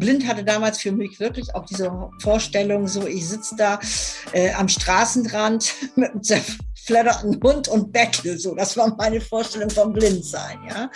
Blind 0.00 0.26
hatte 0.26 0.42
damals 0.42 0.80
für 0.80 0.90
mich 0.90 1.20
wirklich 1.20 1.54
auch 1.54 1.64
diese 1.66 1.92
Vorstellung, 2.18 2.88
so 2.88 3.06
ich 3.06 3.28
sitze 3.28 3.54
da 3.56 3.78
äh, 4.32 4.52
am 4.54 4.68
Straßenrand 4.68 5.72
mit 5.94 6.10
einem 6.10 6.22
zerfledderten 6.22 7.38
Hund 7.40 7.68
und 7.68 7.92
bettel. 7.92 8.38
So, 8.38 8.56
das 8.56 8.76
war 8.76 8.96
meine 8.96 9.20
Vorstellung 9.20 9.70
vom 9.70 9.92
Blindsein, 9.92 10.58
ja. 10.68 10.90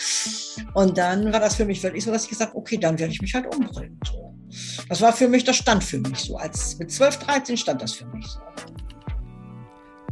Und 0.72 0.98
dann 0.98 1.32
war 1.32 1.38
das 1.38 1.54
für 1.54 1.64
mich 1.64 1.82
wirklich 1.82 2.02
so, 2.02 2.10
dass 2.10 2.24
ich 2.24 2.30
gesagt 2.30 2.50
habe, 2.50 2.58
okay, 2.58 2.78
dann 2.78 2.98
werde 2.98 3.12
ich 3.12 3.22
mich 3.22 3.34
halt 3.34 3.54
umbringen. 3.54 4.00
So. 4.04 4.34
Das 4.88 5.00
war 5.00 5.12
für 5.12 5.28
mich, 5.28 5.44
das 5.44 5.56
stand 5.56 5.84
für 5.84 5.98
mich 5.98 6.18
so. 6.18 6.36
Als 6.36 6.78
mit 6.78 6.90
12, 6.90 7.18
13 7.18 7.56
stand 7.56 7.82
das 7.82 7.92
für 7.92 8.06
mich 8.06 8.26
so. 8.26 8.40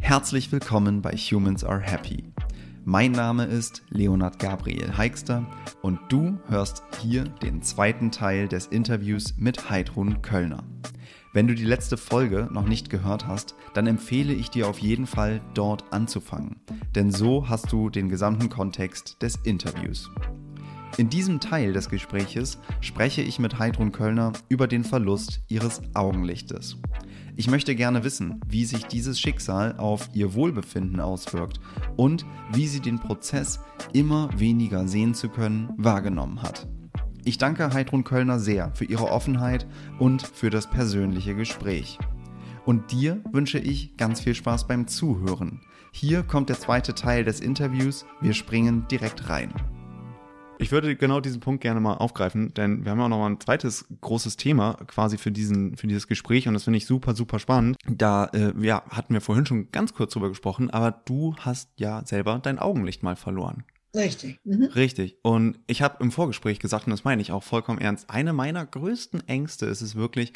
Herzlich 0.01 0.51
willkommen 0.51 1.01
bei 1.01 1.11
Humans 1.11 1.63
Are 1.63 1.81
Happy 1.81 2.32
mein 2.85 3.11
Name 3.11 3.45
ist 3.45 3.83
Leonard 3.89 4.39
Gabriel 4.39 4.97
Heikster 4.97 5.45
und 5.81 5.99
du 6.09 6.37
hörst 6.47 6.83
hier 7.01 7.23
den 7.23 7.61
zweiten 7.61 8.11
Teil 8.11 8.47
des 8.47 8.67
Interviews 8.67 9.35
mit 9.37 9.69
Heidrun 9.69 10.21
Kölner. 10.21 10.63
Wenn 11.31 11.47
du 11.47 11.55
die 11.55 11.65
letzte 11.65 11.97
Folge 11.97 12.49
noch 12.51 12.67
nicht 12.67 12.89
gehört 12.89 13.25
hast, 13.25 13.55
dann 13.73 13.87
empfehle 13.87 14.33
ich 14.33 14.49
dir 14.49 14.67
auf 14.67 14.79
jeden 14.79 15.07
Fall 15.07 15.41
dort 15.53 15.85
anzufangen, 15.91 16.57
denn 16.93 17.11
so 17.11 17.47
hast 17.47 17.71
du 17.71 17.89
den 17.89 18.09
gesamten 18.09 18.49
Kontext 18.49 19.21
des 19.21 19.37
Interviews. 19.43 20.11
In 20.97 21.09
diesem 21.09 21.39
Teil 21.39 21.73
des 21.73 21.89
Gespräches 21.89 22.59
spreche 22.81 23.21
ich 23.21 23.39
mit 23.39 23.57
Heidrun 23.57 23.91
Kölner 23.91 24.33
über 24.49 24.67
den 24.67 24.83
Verlust 24.83 25.41
ihres 25.47 25.81
Augenlichtes. 25.95 26.77
Ich 27.35 27.49
möchte 27.49 27.75
gerne 27.75 28.03
wissen, 28.03 28.39
wie 28.47 28.63
sich 28.63 28.85
dieses 28.85 29.19
Schicksal 29.19 29.77
auf 29.77 30.09
ihr 30.13 30.35
Wohlbefinden 30.35 30.99
auswirkt 30.99 31.59
und 31.95 32.25
wie 32.51 32.67
sie 32.67 32.79
den 32.79 32.99
Prozess, 32.99 33.59
immer 33.91 34.29
weniger 34.37 34.87
sehen 34.87 35.15
zu 35.15 35.29
können, 35.29 35.69
wahrgenommen 35.77 36.43
hat. 36.43 36.67
Ich 37.25 37.39
danke 37.39 37.73
Heidrun 37.73 38.03
Kölner 38.03 38.37
sehr 38.37 38.71
für 38.75 38.85
ihre 38.85 39.09
Offenheit 39.09 39.65
und 39.97 40.21
für 40.21 40.51
das 40.51 40.69
persönliche 40.69 41.35
Gespräch. 41.35 41.97
Und 42.65 42.91
dir 42.91 43.21
wünsche 43.31 43.59
ich 43.59 43.97
ganz 43.97 44.21
viel 44.21 44.35
Spaß 44.35 44.67
beim 44.67 44.87
Zuhören. 44.87 45.61
Hier 45.91 46.23
kommt 46.23 46.49
der 46.49 46.59
zweite 46.59 46.93
Teil 46.93 47.23
des 47.23 47.39
Interviews. 47.39 48.05
Wir 48.21 48.33
springen 48.33 48.85
direkt 48.89 49.29
rein. 49.29 49.53
Ich 50.59 50.71
würde 50.71 50.95
genau 50.95 51.19
diesen 51.19 51.41
Punkt 51.41 51.61
gerne 51.61 51.79
mal 51.79 51.95
aufgreifen, 51.95 52.53
denn 52.53 52.85
wir 52.85 52.91
haben 52.91 52.99
ja 52.99 53.05
auch 53.05 53.09
noch 53.09 53.19
mal 53.19 53.29
ein 53.29 53.39
zweites 53.39 53.85
großes 54.01 54.37
Thema 54.37 54.75
quasi 54.87 55.17
für, 55.17 55.31
diesen, 55.31 55.75
für 55.75 55.87
dieses 55.87 56.07
Gespräch 56.07 56.47
und 56.47 56.53
das 56.53 56.63
finde 56.63 56.77
ich 56.77 56.85
super, 56.85 57.15
super 57.15 57.39
spannend. 57.39 57.77
Da 57.85 58.25
äh, 58.33 58.53
ja, 58.59 58.83
hatten 58.89 59.13
wir 59.13 59.21
vorhin 59.21 59.45
schon 59.45 59.71
ganz 59.71 59.93
kurz 59.93 60.13
drüber 60.13 60.29
gesprochen, 60.29 60.69
aber 60.69 60.91
du 61.05 61.35
hast 61.39 61.69
ja 61.77 62.05
selber 62.05 62.39
dein 62.41 62.59
Augenlicht 62.59 63.03
mal 63.03 63.15
verloren. 63.15 63.65
Richtig. 63.95 64.39
Mhm. 64.43 64.65
Richtig. 64.75 65.17
Und 65.21 65.59
ich 65.67 65.81
habe 65.81 66.03
im 66.03 66.11
Vorgespräch 66.11 66.59
gesagt, 66.59 66.87
und 66.87 66.91
das 66.91 67.03
meine 67.03 67.21
ich 67.21 67.31
auch 67.31 67.43
vollkommen 67.43 67.79
ernst, 67.79 68.09
eine 68.09 68.33
meiner 68.33 68.65
größten 68.65 69.27
Ängste 69.27 69.65
ist 69.65 69.81
es 69.81 69.95
wirklich, 69.95 70.33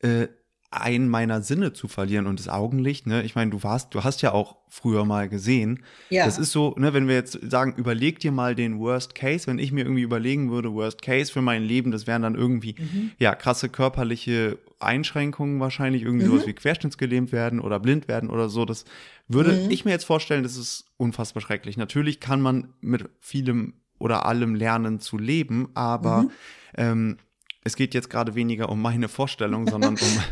äh, 0.00 0.28
einen 0.74 1.08
meiner 1.08 1.42
Sinne 1.42 1.72
zu 1.72 1.88
verlieren 1.88 2.26
und 2.26 2.38
das 2.38 2.48
Augenlicht, 2.48 3.06
ne? 3.06 3.22
Ich 3.22 3.34
meine, 3.34 3.50
du 3.50 3.62
warst, 3.62 3.94
du 3.94 4.04
hast 4.04 4.22
ja 4.22 4.32
auch 4.32 4.56
früher 4.68 5.04
mal 5.04 5.28
gesehen. 5.28 5.84
Ja. 6.10 6.24
Das 6.24 6.38
ist 6.38 6.52
so, 6.52 6.74
ne, 6.76 6.92
wenn 6.92 7.06
wir 7.06 7.14
jetzt 7.14 7.38
sagen, 7.48 7.74
überleg 7.76 8.18
dir 8.18 8.32
mal 8.32 8.54
den 8.54 8.78
Worst 8.78 9.14
Case, 9.14 9.46
wenn 9.46 9.58
ich 9.58 9.72
mir 9.72 9.84
irgendwie 9.84 10.02
überlegen 10.02 10.50
würde, 10.50 10.72
Worst 10.72 11.02
Case 11.02 11.32
für 11.32 11.42
mein 11.42 11.62
Leben, 11.62 11.90
das 11.90 12.06
wären 12.06 12.22
dann 12.22 12.34
irgendwie, 12.34 12.74
mhm. 12.78 13.12
ja, 13.18 13.34
krasse 13.34 13.68
körperliche 13.68 14.58
Einschränkungen 14.80 15.60
wahrscheinlich, 15.60 16.02
irgendwie 16.02 16.26
mhm. 16.26 16.30
sowas 16.32 16.46
wie 16.46 16.52
querschnittsgelähmt 16.52 17.32
werden 17.32 17.60
oder 17.60 17.80
blind 17.80 18.08
werden 18.08 18.30
oder 18.30 18.48
so. 18.48 18.64
Das 18.64 18.84
würde 19.28 19.52
mhm. 19.52 19.70
ich 19.70 19.84
mir 19.84 19.92
jetzt 19.92 20.04
vorstellen, 20.04 20.42
das 20.42 20.56
ist 20.56 20.86
unfassbar 20.96 21.40
schrecklich. 21.40 21.76
Natürlich 21.76 22.20
kann 22.20 22.40
man 22.40 22.74
mit 22.80 23.08
vielem 23.20 23.74
oder 23.98 24.26
allem 24.26 24.54
lernen 24.54 25.00
zu 25.00 25.18
leben, 25.18 25.68
aber 25.74 26.22
mhm. 26.22 26.30
ähm, 26.76 27.16
es 27.64 27.76
geht 27.76 27.94
jetzt 27.94 28.10
gerade 28.10 28.34
weniger 28.34 28.68
um 28.68 28.80
meine 28.80 29.08
Vorstellung, 29.08 29.66
sondern 29.66 29.96
um, 29.96 30.22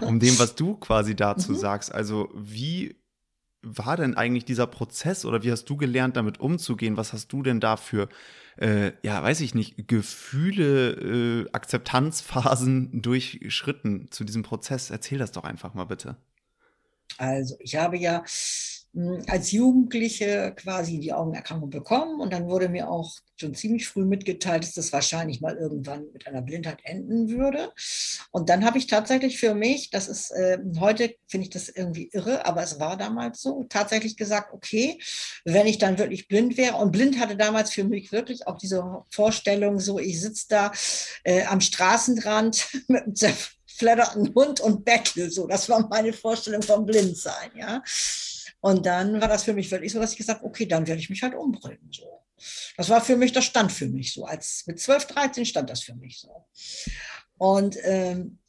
um 0.08 0.20
dem, 0.20 0.38
was 0.38 0.56
du 0.56 0.74
quasi 0.76 1.14
dazu 1.14 1.52
mhm. 1.52 1.56
sagst. 1.56 1.94
Also 1.94 2.28
wie 2.34 2.96
war 3.62 3.96
denn 3.96 4.16
eigentlich 4.16 4.44
dieser 4.44 4.66
Prozess 4.66 5.24
oder 5.24 5.42
wie 5.42 5.52
hast 5.52 5.64
du 5.66 5.76
gelernt, 5.76 6.16
damit 6.16 6.40
umzugehen? 6.40 6.96
Was 6.96 7.12
hast 7.12 7.28
du 7.28 7.42
denn 7.42 7.60
da 7.60 7.76
für, 7.76 8.08
äh, 8.56 8.92
ja, 9.02 9.22
weiß 9.22 9.40
ich 9.40 9.54
nicht, 9.54 9.86
Gefühle, 9.86 11.44
äh, 11.46 11.52
Akzeptanzphasen 11.52 13.02
durchschritten 13.02 14.10
zu 14.10 14.24
diesem 14.24 14.42
Prozess? 14.42 14.90
Erzähl 14.90 15.18
das 15.18 15.32
doch 15.32 15.44
einfach 15.44 15.74
mal 15.74 15.84
bitte. 15.84 16.16
Also 17.18 17.56
ich 17.60 17.76
habe 17.76 17.98
ja 17.98 18.24
als 19.28 19.52
Jugendliche 19.52 20.52
quasi 20.56 20.98
die 20.98 21.12
Augenerkrankung 21.12 21.70
bekommen 21.70 22.20
und 22.20 22.32
dann 22.32 22.48
wurde 22.48 22.68
mir 22.68 22.90
auch 22.90 23.14
schon 23.36 23.54
ziemlich 23.54 23.86
früh 23.86 24.04
mitgeteilt, 24.04 24.64
dass 24.64 24.72
das 24.72 24.92
wahrscheinlich 24.92 25.40
mal 25.40 25.56
irgendwann 25.56 26.10
mit 26.12 26.26
einer 26.26 26.42
Blindheit 26.42 26.78
enden 26.82 27.30
würde. 27.30 27.72
Und 28.32 28.48
dann 28.48 28.64
habe 28.64 28.78
ich 28.78 28.88
tatsächlich 28.88 29.38
für 29.38 29.54
mich, 29.54 29.90
das 29.90 30.08
ist 30.08 30.32
äh, 30.32 30.58
heute 30.80 31.14
finde 31.28 31.44
ich 31.44 31.50
das 31.50 31.68
irgendwie 31.68 32.10
irre, 32.12 32.44
aber 32.46 32.62
es 32.62 32.80
war 32.80 32.96
damals 32.96 33.40
so, 33.40 33.64
tatsächlich 33.68 34.16
gesagt, 34.16 34.52
okay, 34.52 34.98
wenn 35.44 35.68
ich 35.68 35.78
dann 35.78 35.98
wirklich 35.98 36.26
blind 36.26 36.56
wäre 36.56 36.76
und 36.76 36.90
blind 36.90 37.20
hatte 37.20 37.36
damals 37.36 37.70
für 37.70 37.84
mich 37.84 38.10
wirklich 38.10 38.48
auch 38.48 38.58
diese 38.58 38.82
Vorstellung, 39.08 39.78
so 39.78 40.00
ich 40.00 40.20
sitze 40.20 40.46
da 40.48 40.72
äh, 41.22 41.44
am 41.44 41.60
Straßenrand 41.60 42.68
mit 42.88 43.04
einem 43.04 43.14
zerfledderten 43.14 44.34
Hund 44.34 44.60
und 44.60 44.84
bettel, 44.84 45.30
so 45.30 45.46
das 45.46 45.68
war 45.68 45.88
meine 45.88 46.12
Vorstellung 46.12 46.62
vom 46.62 46.84
Blindsein, 46.84 47.50
ja. 47.56 47.82
Und 48.60 48.86
dann 48.86 49.20
war 49.20 49.28
das 49.28 49.44
für 49.44 49.54
mich 49.54 49.70
wirklich 49.70 49.92
so, 49.92 50.00
dass 50.00 50.12
ich 50.12 50.18
gesagt 50.18 50.42
okay, 50.44 50.66
dann 50.66 50.86
werde 50.86 51.00
ich 51.00 51.10
mich 51.10 51.22
halt 51.22 51.34
umbringen. 51.34 51.90
So. 51.90 52.24
Das 52.76 52.88
war 52.88 53.00
für 53.00 53.16
mich, 53.16 53.32
das 53.32 53.44
stand 53.44 53.72
für 53.72 53.86
mich 53.86 54.12
so. 54.12 54.24
Als 54.24 54.64
mit 54.66 54.80
12, 54.80 55.06
13 55.06 55.46
stand 55.46 55.70
das 55.70 55.82
für 55.82 55.94
mich 55.94 56.20
so. 56.20 56.46
Und 57.38 57.76
ähm, 57.82 58.39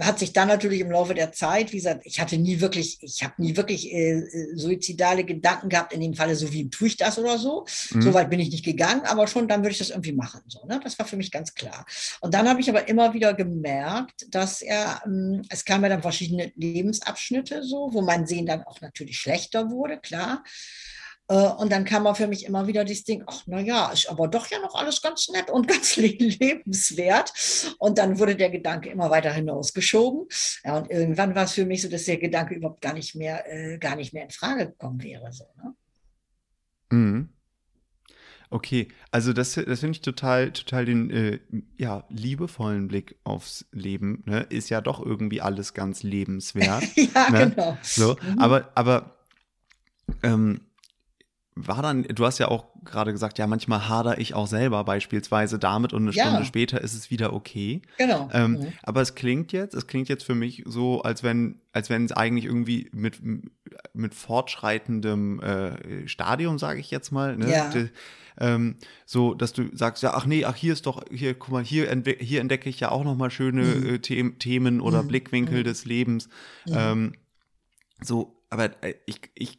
hat 0.00 0.18
sich 0.18 0.32
dann 0.32 0.48
natürlich 0.48 0.80
im 0.80 0.90
Laufe 0.90 1.14
der 1.14 1.32
Zeit, 1.32 1.72
wie 1.72 1.76
gesagt, 1.76 2.02
ich 2.04 2.20
hatte 2.20 2.36
nie 2.36 2.60
wirklich, 2.60 2.98
ich 3.00 3.22
habe 3.22 3.34
nie 3.38 3.56
wirklich 3.56 3.92
äh, 3.92 4.18
äh, 4.18 4.56
suizidale 4.56 5.24
Gedanken 5.24 5.68
gehabt, 5.68 5.92
in 5.92 6.00
dem 6.00 6.14
Falle, 6.14 6.36
so 6.36 6.52
wie 6.52 6.68
tue 6.68 6.88
ich 6.88 6.96
das 6.96 7.18
oder 7.18 7.38
so. 7.38 7.66
Mhm. 7.92 8.02
So 8.02 8.14
weit 8.14 8.30
bin 8.30 8.40
ich 8.40 8.50
nicht 8.50 8.64
gegangen, 8.64 9.02
aber 9.06 9.26
schon 9.26 9.48
dann 9.48 9.60
würde 9.60 9.72
ich 9.72 9.78
das 9.78 9.90
irgendwie 9.90 10.12
machen. 10.12 10.42
So, 10.46 10.64
ne? 10.66 10.80
Das 10.82 10.98
war 10.98 11.06
für 11.06 11.16
mich 11.16 11.30
ganz 11.30 11.54
klar. 11.54 11.86
Und 12.20 12.34
dann 12.34 12.48
habe 12.48 12.60
ich 12.60 12.68
aber 12.68 12.88
immer 12.88 13.14
wieder 13.14 13.34
gemerkt, 13.34 14.26
dass 14.34 14.62
er, 14.62 15.02
ähm, 15.06 15.42
es 15.48 15.64
kamen 15.64 15.84
ja 15.84 15.90
dann 15.90 16.02
verschiedene 16.02 16.52
Lebensabschnitte 16.56 17.62
so, 17.62 17.90
wo 17.92 18.02
mein 18.02 18.26
Sehen 18.26 18.46
dann 18.46 18.64
auch 18.64 18.80
natürlich 18.80 19.18
schlechter 19.18 19.70
wurde, 19.70 19.98
klar. 19.98 20.42
Äh, 21.28 21.48
und 21.48 21.72
dann 21.72 21.84
kam 21.84 22.06
auch 22.06 22.16
für 22.16 22.28
mich 22.28 22.44
immer 22.44 22.66
wieder 22.66 22.84
dieses 22.84 23.04
Ding, 23.04 23.24
ach 23.26 23.46
naja, 23.46 23.90
ist 23.92 24.08
aber 24.08 24.28
doch 24.28 24.46
ja 24.48 24.58
noch 24.60 24.74
alles 24.74 25.02
ganz 25.02 25.28
nett 25.28 25.50
und 25.50 25.68
ganz 25.68 25.96
lebenswert. 25.96 27.32
Und 27.78 27.98
dann 27.98 28.18
wurde 28.18 28.36
der 28.36 28.50
Gedanke 28.50 28.90
immer 28.90 29.10
weiter 29.10 29.32
hinausgeschoben. 29.32 30.28
Ja, 30.64 30.78
und 30.78 30.90
irgendwann 30.90 31.34
war 31.34 31.44
es 31.44 31.52
für 31.52 31.66
mich 31.66 31.82
so, 31.82 31.88
dass 31.88 32.04
der 32.04 32.18
Gedanke 32.18 32.54
überhaupt 32.54 32.80
gar 32.80 32.94
nicht 32.94 33.14
mehr, 33.14 33.44
äh, 33.52 33.78
gar 33.78 33.96
nicht 33.96 34.12
mehr 34.12 34.24
in 34.24 34.30
Frage 34.30 34.66
gekommen 34.66 35.02
wäre. 35.02 35.32
So, 35.32 35.44
ne? 35.56 35.74
Mhm. 36.90 37.28
Okay, 38.48 38.88
also 39.10 39.32
das, 39.32 39.54
das 39.54 39.80
finde 39.80 39.96
ich 39.96 40.02
total, 40.02 40.52
total 40.52 40.84
den 40.84 41.10
äh, 41.10 41.40
ja, 41.76 42.04
liebevollen 42.08 42.86
Blick 42.86 43.16
aufs 43.24 43.66
Leben. 43.72 44.22
Ne? 44.24 44.46
Ist 44.50 44.68
ja 44.68 44.80
doch 44.80 45.04
irgendwie 45.04 45.40
alles 45.40 45.74
ganz 45.74 46.04
lebenswert. 46.04 46.84
ja, 46.96 47.30
ne? 47.30 47.50
genau. 47.50 47.76
So, 47.82 48.16
mhm. 48.22 48.38
aber, 48.38 48.70
aber 48.76 49.16
ähm, 50.22 50.60
war 51.58 51.80
dann, 51.80 52.02
du 52.02 52.26
hast 52.26 52.38
ja 52.38 52.48
auch 52.48 52.66
gerade 52.84 53.12
gesagt, 53.12 53.38
ja, 53.38 53.46
manchmal 53.46 53.88
hader 53.88 54.20
ich 54.20 54.34
auch 54.34 54.46
selber 54.46 54.84
beispielsweise 54.84 55.58
damit 55.58 55.94
und 55.94 56.02
eine 56.02 56.12
ja. 56.12 56.26
Stunde 56.26 56.44
später 56.44 56.82
ist 56.82 56.92
es 56.92 57.10
wieder 57.10 57.32
okay. 57.32 57.80
Genau. 57.96 58.28
Ähm, 58.32 58.52
mhm. 58.52 58.72
Aber 58.82 59.00
es 59.00 59.14
klingt 59.14 59.52
jetzt, 59.52 59.74
es 59.74 59.86
klingt 59.86 60.10
jetzt 60.10 60.22
für 60.22 60.34
mich 60.34 60.62
so, 60.66 61.00
als 61.00 61.22
wenn, 61.22 61.62
als 61.72 61.88
wenn 61.88 62.04
es 62.04 62.12
eigentlich 62.12 62.44
irgendwie 62.44 62.90
mit, 62.92 63.20
mit 63.94 64.14
fortschreitendem 64.14 65.40
äh, 65.40 66.06
Stadium, 66.06 66.58
sage 66.58 66.78
ich 66.78 66.90
jetzt 66.90 67.10
mal, 67.10 67.38
ne? 67.38 67.50
Ja. 67.50 67.70
De, 67.70 67.88
ähm, 68.38 68.76
so, 69.06 69.32
dass 69.32 69.54
du 69.54 69.74
sagst, 69.74 70.02
ja, 70.02 70.12
ach 70.12 70.26
nee, 70.26 70.44
ach 70.44 70.56
hier 70.56 70.74
ist 70.74 70.84
doch, 70.84 71.02
hier, 71.10 71.32
guck 71.32 71.52
mal, 71.52 71.64
hier, 71.64 71.88
entde 71.88 72.16
hier 72.20 72.42
entdecke 72.42 72.68
ich 72.68 72.80
ja 72.80 72.90
auch 72.90 73.02
nochmal 73.02 73.30
schöne 73.30 73.62
mhm. 73.62 73.94
äh, 73.94 74.00
The 74.04 74.32
Themen 74.38 74.82
oder 74.82 75.02
mhm. 75.02 75.08
Blickwinkel 75.08 75.60
mhm. 75.60 75.64
des 75.64 75.86
Lebens. 75.86 76.28
Mhm. 76.66 76.74
Ähm, 76.76 77.12
so, 78.02 78.42
aber 78.50 78.70
äh, 78.84 78.94
ich, 79.06 79.20
ich 79.34 79.58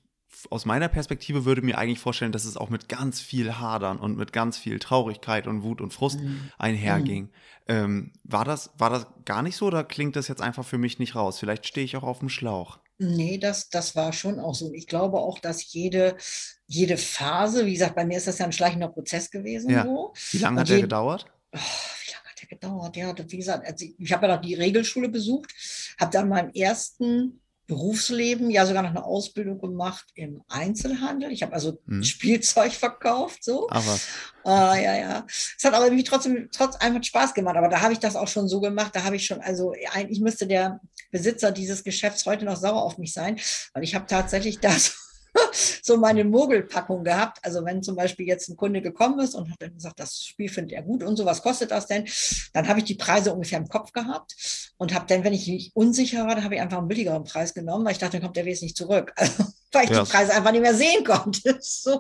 aus 0.50 0.66
meiner 0.66 0.88
Perspektive 0.88 1.46
würde 1.46 1.62
mir 1.62 1.78
eigentlich 1.78 2.00
vorstellen, 2.00 2.32
dass 2.32 2.46
es 2.46 2.58
auch 2.58 2.70
mit 2.70 2.90
ganz 2.90 3.22
viel 3.22 3.60
Hadern 3.60 3.98
und 4.00 4.18
mit 4.18 4.34
ganz 4.34 4.58
viel 4.58 4.80
Traurigkeit 4.80 5.48
und 5.48 5.64
Wut 5.64 5.82
und 5.82 5.94
Frust 5.94 6.20
mhm. 6.20 6.52
einherging. 6.58 7.24
Mhm. 7.24 7.30
Ähm, 7.68 8.14
war, 8.24 8.46
das, 8.46 8.72
war 8.78 8.90
das 8.90 9.08
gar 9.26 9.42
nicht 9.42 9.58
so 9.58 9.68
oder 9.68 9.84
klingt 9.84 10.16
das 10.16 10.28
jetzt 10.28 10.42
einfach 10.42 10.66
für 10.66 10.78
mich 10.78 11.00
nicht 11.00 11.16
raus? 11.16 11.40
Vielleicht 11.40 11.68
stehe 11.68 11.86
ich 11.86 11.98
auch 11.98 12.04
auf 12.04 12.20
dem 12.20 12.30
Schlauch. 12.30 12.80
Nee, 13.00 13.38
das, 13.38 13.70
das 13.70 13.96
war 13.96 14.12
schon 14.12 14.40
auch 14.40 14.56
so. 14.56 14.74
Ich 14.74 14.88
glaube 14.88 15.20
auch, 15.20 15.40
dass 15.40 15.72
jede, 15.72 16.18
jede 16.66 16.98
Phase, 16.98 17.66
wie 17.66 17.74
gesagt, 17.74 17.96
bei 17.96 18.06
mir 18.06 18.18
ist 18.18 18.28
das 18.28 18.40
ja 18.40 18.46
ein 18.46 18.52
schleichender 18.52 18.88
Prozess 18.88 19.30
gewesen. 19.30 19.70
Ja. 19.70 19.84
So. 19.84 20.14
Wie 20.32 20.40
lange 20.40 20.62
hat 20.62 20.70
der 20.70 20.82
gedauert? 20.82 21.26
Oh, 21.54 21.58
wie 21.58 22.12
lange 22.12 22.30
hat 22.30 22.42
der 22.42 22.48
gedauert? 22.48 22.96
Ja, 22.96 23.14
wie 23.18 23.38
gesagt, 23.38 23.68
also 23.68 23.86
ich 23.98 24.12
habe 24.12 24.28
ja 24.28 24.36
noch 24.36 24.42
die 24.42 24.56
Regelschule 24.56 25.10
besucht, 25.10 25.54
habe 26.00 26.12
dann 26.12 26.30
meinen 26.30 26.54
ersten 26.56 27.40
Berufsleben 27.68 28.50
ja 28.50 28.66
sogar 28.66 28.82
noch 28.82 28.92
eine 28.92 29.04
Ausbildung 29.04 29.60
gemacht 29.60 30.06
im 30.16 30.42
Einzelhandel. 30.48 31.32
Ich 31.32 31.44
habe 31.44 31.54
also 31.54 31.80
hm. 31.86 32.04
Spielzeug 32.04 32.72
verkauft, 32.72 33.44
so. 33.44 33.70
Aber. 33.70 34.00
Äh, 34.46 34.84
ja, 34.84 34.98
ja. 34.98 35.26
Es 35.28 35.64
hat 35.64 35.74
aber 35.74 35.86
irgendwie 35.86 36.06
trotzdem 36.06 36.50
trotz 36.52 36.78
einfach 36.78 37.04
Spaß 37.04 37.34
gemacht. 37.34 37.58
Aber 37.58 37.68
da 37.68 37.82
habe 37.82 37.92
ich 37.92 38.00
das 38.00 38.16
auch 38.16 38.30
schon 38.30 38.48
so 38.48 38.62
gemacht. 38.62 38.96
Da 38.96 39.04
habe 39.04 39.18
ich 39.18 39.26
schon, 39.26 39.42
also 39.42 39.74
eigentlich 39.92 40.22
müsste 40.22 40.48
der 40.48 40.80
Besitzer 41.12 41.52
dieses 41.52 41.84
Geschäfts 41.84 42.26
heute 42.26 42.46
noch 42.46 42.56
sauer 42.56 42.82
auf 42.82 42.98
mich 42.98 43.14
sein, 43.14 43.40
weil 43.74 43.84
ich 43.84 43.96
habe 43.96 44.06
tatsächlich 44.08 44.60
das 44.62 45.07
so 45.82 45.98
meine 45.98 46.24
Mogelpackung 46.24 47.04
gehabt. 47.04 47.40
Also 47.44 47.64
wenn 47.66 47.84
zum 47.84 47.96
Beispiel 47.96 48.28
jetzt 48.28 48.50
ein 48.50 48.58
Kunde 48.58 48.82
gekommen 48.82 49.20
ist 49.20 49.36
und 49.36 49.50
hat 49.50 49.62
dann 49.62 49.74
gesagt, 49.74 50.00
das 50.00 50.24
Spiel 50.24 50.50
findet 50.50 50.74
er 50.74 50.84
gut 50.84 51.04
und 51.04 51.16
so, 51.16 51.26
was 51.26 51.42
kostet 51.42 51.72
das 51.72 51.88
denn? 51.88 52.06
Dann 52.54 52.68
habe 52.68 52.80
ich 52.80 52.86
die 52.86 52.96
Preise 52.96 53.34
ungefähr 53.34 53.60
im 53.60 53.68
Kopf 53.68 53.92
gehabt 53.92 54.36
und 54.78 54.94
habe 54.94 55.06
dann, 55.08 55.24
wenn 55.24 55.34
ich 55.34 55.48
mich 55.48 55.72
unsicher 55.74 56.26
war, 56.26 56.36
dann 56.36 56.44
habe 56.44 56.56
ich 56.56 56.62
einfach 56.62 56.78
einen 56.78 56.88
billigeren 56.88 57.24
Preis 57.24 57.54
genommen, 57.54 57.86
weil 57.86 57.94
ich 57.94 57.98
dachte, 57.98 58.14
dann 58.14 58.24
kommt 58.24 58.38
der 58.38 58.46
wesentlich 58.46 58.76
zurück. 58.76 59.14
Also, 59.28 59.44
weil 59.74 59.84
ich 59.84 59.90
ja. 59.92 60.04
die 60.04 60.10
Preise 60.10 60.34
einfach 60.34 60.52
nicht 60.52 60.62
mehr 60.62 60.74
sehen 60.74 61.04
konnte. 61.04 61.60
So. 61.62 62.00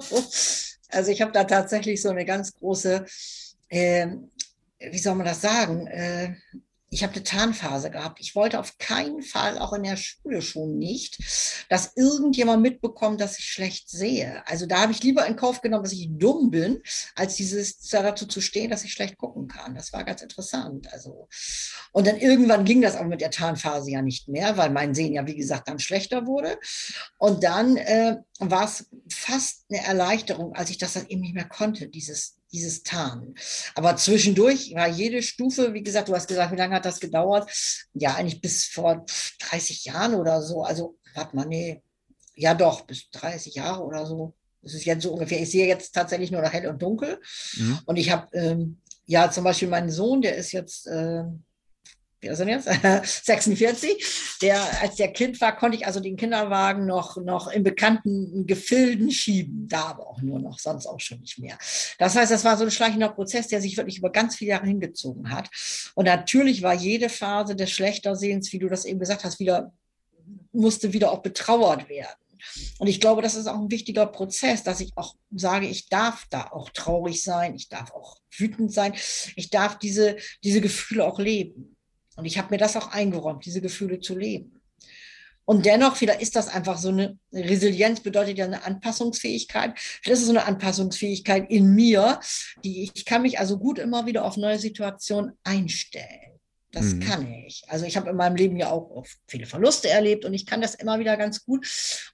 Also 0.89 1.11
ich 1.11 1.21
habe 1.21 1.31
da 1.31 1.43
tatsächlich 1.43 2.01
so 2.01 2.09
eine 2.09 2.23
ganz 2.25 2.53
große, 2.53 3.05
äh, 3.67 4.07
wie 4.79 4.97
soll 4.97 5.15
man 5.15 5.25
das 5.25 5.41
sagen, 5.41 5.85
äh, 5.87 6.35
ich 6.89 7.03
habe 7.03 7.13
eine 7.13 7.23
Tarnphase 7.23 7.91
gehabt. 7.91 8.19
Ich 8.21 8.35
wollte 8.35 8.59
auf 8.59 8.77
keinen 8.77 9.21
Fall, 9.21 9.57
auch 9.59 9.73
in 9.73 9.83
der 9.83 9.97
Schule 9.97 10.41
schon 10.41 10.77
nicht, 10.77 11.65
dass 11.69 11.93
irgendjemand 11.97 12.61
mitbekommt, 12.61 13.19
dass 13.19 13.37
ich 13.39 13.45
schlecht 13.45 13.89
sehe. 13.89 14.41
Also 14.47 14.65
da 14.65 14.81
habe 14.81 14.93
ich 14.93 15.03
lieber 15.03 15.25
in 15.25 15.35
Kauf 15.35 15.61
genommen, 15.61 15.83
dass 15.83 15.91
ich 15.91 16.07
dumm 16.11 16.49
bin, 16.49 16.81
als 17.15 17.35
dieses 17.35 17.79
dazu 17.89 18.25
zu 18.25 18.39
stehen, 18.39 18.69
dass 18.69 18.85
ich 18.85 18.93
schlecht 18.93 19.17
gucken 19.17 19.47
kann. 19.47 19.75
Das 19.75 19.91
war 19.91 20.05
ganz 20.05 20.21
interessant. 20.21 20.91
Also 20.93 21.27
und 21.91 22.07
dann 22.07 22.17
irgendwann 22.17 22.63
ging 22.63 22.81
das 22.81 22.95
aber 22.95 23.09
mit 23.09 23.21
der 23.21 23.31
Tarnphase 23.31 23.91
ja 23.91 24.01
nicht 24.01 24.29
mehr, 24.29 24.55
weil 24.55 24.69
mein 24.69 24.95
Sehen 24.95 25.13
ja 25.13 25.27
wie 25.27 25.35
gesagt 25.35 25.67
dann 25.67 25.79
schlechter 25.79 26.25
wurde. 26.25 26.57
Und 27.17 27.43
dann 27.43 27.75
äh, 27.75 28.17
war 28.39 28.63
es 28.63 28.89
fast 29.11 29.65
eine 29.69 29.83
Erleichterung, 29.85 30.53
als 30.53 30.69
ich 30.69 30.77
das 30.77 30.93
dann 30.93 31.07
eben 31.07 31.21
nicht 31.21 31.35
mehr 31.35 31.49
konnte, 31.49 31.89
dieses 31.89 32.36
dieses 32.51 32.83
Tarnen. 32.83 33.35
Aber 33.75 33.95
zwischendurch 33.97 34.73
war 34.73 34.87
jede 34.87 35.21
Stufe, 35.21 35.73
wie 35.73 35.83
gesagt, 35.83 36.09
du 36.09 36.15
hast 36.15 36.27
gesagt, 36.27 36.51
wie 36.51 36.57
lange 36.57 36.75
hat 36.75 36.85
das 36.85 36.99
gedauert? 36.99 37.49
Ja, 37.93 38.15
eigentlich 38.15 38.41
bis 38.41 38.65
vor 38.65 39.05
30 39.39 39.85
Jahren 39.85 40.15
oder 40.15 40.41
so. 40.41 40.63
Also, 40.63 40.97
warte 41.13 41.35
mal, 41.35 41.45
nee, 41.45 41.81
ja 42.35 42.53
doch, 42.53 42.81
bis 42.81 43.09
30 43.11 43.55
Jahre 43.55 43.83
oder 43.83 44.05
so. 44.05 44.33
Das 44.61 44.73
ist 44.73 44.85
jetzt 44.85 45.03
so 45.03 45.13
ungefähr. 45.13 45.41
Ich 45.41 45.51
sehe 45.51 45.67
jetzt 45.67 45.93
tatsächlich 45.93 46.31
nur 46.31 46.41
noch 46.41 46.51
hell 46.51 46.67
und 46.67 46.81
dunkel. 46.81 47.19
Mhm. 47.55 47.79
Und 47.85 47.97
ich 47.97 48.11
habe, 48.11 48.27
ähm, 48.33 48.81
ja, 49.05 49.31
zum 49.31 49.43
Beispiel 49.43 49.67
meinen 49.67 49.89
Sohn, 49.89 50.21
der 50.21 50.35
ist 50.35 50.51
jetzt, 50.51 50.87
äh, 50.87 51.23
wie 52.19 52.27
er 52.27 52.47
jetzt? 52.47 52.67
46. 53.25 54.37
Der, 54.41 54.59
als 54.81 54.95
der 54.95 55.11
Kind 55.13 55.39
war, 55.39 55.55
konnte 55.55 55.77
ich 55.77 55.85
also 55.85 55.99
den 55.99 56.17
Kinderwagen 56.17 56.85
noch, 56.85 57.17
noch 57.17 57.47
in 57.47 57.63
bekannten 57.63 58.47
Gefilden 58.47 59.11
schieben. 59.11 59.67
Da 59.67 59.85
aber 59.85 60.07
auch 60.07 60.21
nur 60.21 60.39
noch, 60.39 60.59
sonst 60.59 60.87
auch 60.87 60.99
schon 60.99 61.19
nicht 61.19 61.37
mehr. 61.37 61.57
Das 61.99 62.15
heißt, 62.15 62.31
das 62.31 62.43
war 62.43 62.57
so 62.57 62.63
ein 62.63 62.71
schleichender 62.71 63.09
Prozess, 63.09 63.47
der 63.47 63.61
sich 63.61 63.77
wirklich 63.77 63.99
über 63.99 64.11
ganz 64.11 64.35
viele 64.35 64.51
Jahre 64.51 64.65
hingezogen 64.65 65.31
hat. 65.31 65.49
Und 65.95 66.05
natürlich 66.05 66.61
war 66.61 66.73
jede 66.73 67.09
Phase 67.09 67.55
des 67.55 67.69
Schlechtersehens, 67.71 68.51
wie 68.51 68.59
du 68.59 68.67
das 68.67 68.85
eben 68.85 68.99
gesagt 68.99 69.23
hast, 69.23 69.39
wieder, 69.39 69.73
musste 70.51 70.93
wieder 70.93 71.11
auch 71.11 71.21
betrauert 71.21 71.87
werden. 71.87 72.17
Und 72.79 72.87
ich 72.87 72.99
glaube, 72.99 73.21
das 73.21 73.35
ist 73.35 73.47
auch 73.47 73.59
ein 73.59 73.71
wichtiger 73.71 74.05
Prozess, 74.05 74.63
dass 74.63 74.79
ich 74.79 74.91
auch 74.95 75.15
sage, 75.31 75.67
ich 75.67 75.89
darf 75.89 76.25
da 76.29 76.47
auch 76.51 76.69
traurig 76.69 77.23
sein, 77.23 77.55
ich 77.55 77.69
darf 77.69 77.91
auch 77.91 78.17
wütend 78.35 78.71
sein, 78.71 78.93
ich 79.35 79.49
darf 79.49 79.79
diese, 79.79 80.17
diese 80.43 80.61
Gefühle 80.61 81.05
auch 81.05 81.19
leben. 81.19 81.76
Und 82.17 82.25
ich 82.25 82.37
habe 82.37 82.49
mir 82.49 82.57
das 82.57 82.75
auch 82.75 82.91
eingeräumt, 82.91 83.45
diese 83.45 83.61
Gefühle 83.61 83.99
zu 83.99 84.17
leben. 84.17 84.59
Und 85.45 85.65
dennoch, 85.65 85.95
vielleicht 85.95 86.21
ist 86.21 86.35
das 86.35 86.49
einfach 86.49 86.77
so 86.77 86.89
eine 86.89 87.17
Resilienz, 87.31 88.01
bedeutet 88.01 88.37
ja 88.37 88.43
eine 88.43 88.65
Anpassungsfähigkeit. 88.65 89.79
Vielleicht 89.79 90.17
ist 90.17 90.19
es 90.19 90.25
so 90.25 90.33
eine 90.33 90.45
Anpassungsfähigkeit 90.45 91.49
in 91.49 91.73
mir, 91.73 92.19
die 92.65 92.83
ich 92.83 93.05
kann 93.05 93.21
mich 93.21 93.39
also 93.39 93.57
gut 93.57 93.79
immer 93.79 94.05
wieder 94.05 94.25
auf 94.25 94.35
neue 94.35 94.59
Situationen 94.59 95.37
einstellen. 95.45 96.37
Das 96.73 96.87
mhm. 96.87 96.99
kann 96.99 97.31
ich. 97.31 97.63
Also 97.69 97.85
ich 97.85 97.95
habe 97.95 98.09
in 98.09 98.17
meinem 98.17 98.35
Leben 98.35 98.57
ja 98.57 98.71
auch 98.71 99.05
viele 99.25 99.45
Verluste 99.45 99.89
erlebt 99.89 100.25
und 100.25 100.33
ich 100.33 100.45
kann 100.45 100.59
das 100.59 100.75
immer 100.75 100.99
wieder 100.99 101.15
ganz 101.15 101.45
gut 101.45 101.65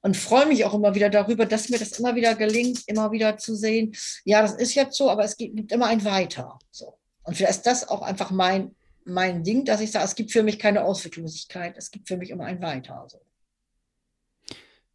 und 0.03 0.15
freue 0.15 0.45
mich 0.45 0.63
auch 0.63 0.75
immer 0.75 0.93
wieder 0.93 1.09
darüber, 1.09 1.47
dass 1.47 1.69
mir 1.69 1.79
das 1.79 1.97
immer 1.97 2.13
wieder 2.13 2.35
gelingt, 2.35 2.83
immer 2.85 3.11
wieder 3.11 3.37
zu 3.37 3.55
sehen, 3.55 3.95
ja, 4.25 4.43
das 4.43 4.53
ist 4.53 4.75
jetzt 4.75 4.95
so, 4.95 5.09
aber 5.09 5.23
es 5.23 5.37
gibt 5.37 5.71
immer 5.71 5.87
ein 5.87 6.05
Weiter. 6.05 6.59
So. 6.69 6.99
Und 7.23 7.35
vielleicht 7.35 7.57
ist 7.57 7.65
das 7.65 7.87
auch 7.89 8.03
einfach 8.03 8.29
mein 8.29 8.75
mein 9.05 9.43
Ding, 9.43 9.65
dass 9.65 9.81
ich 9.81 9.91
sage, 9.91 10.05
es 10.05 10.15
gibt 10.15 10.31
für 10.31 10.43
mich 10.43 10.59
keine 10.59 10.83
Ausweglosigkeit, 10.83 11.77
es 11.77 11.91
gibt 11.91 12.07
für 12.07 12.17
mich 12.17 12.29
immer 12.29 12.45
ein 12.45 12.61
Weiter. 12.61 13.01
Also. 13.01 13.19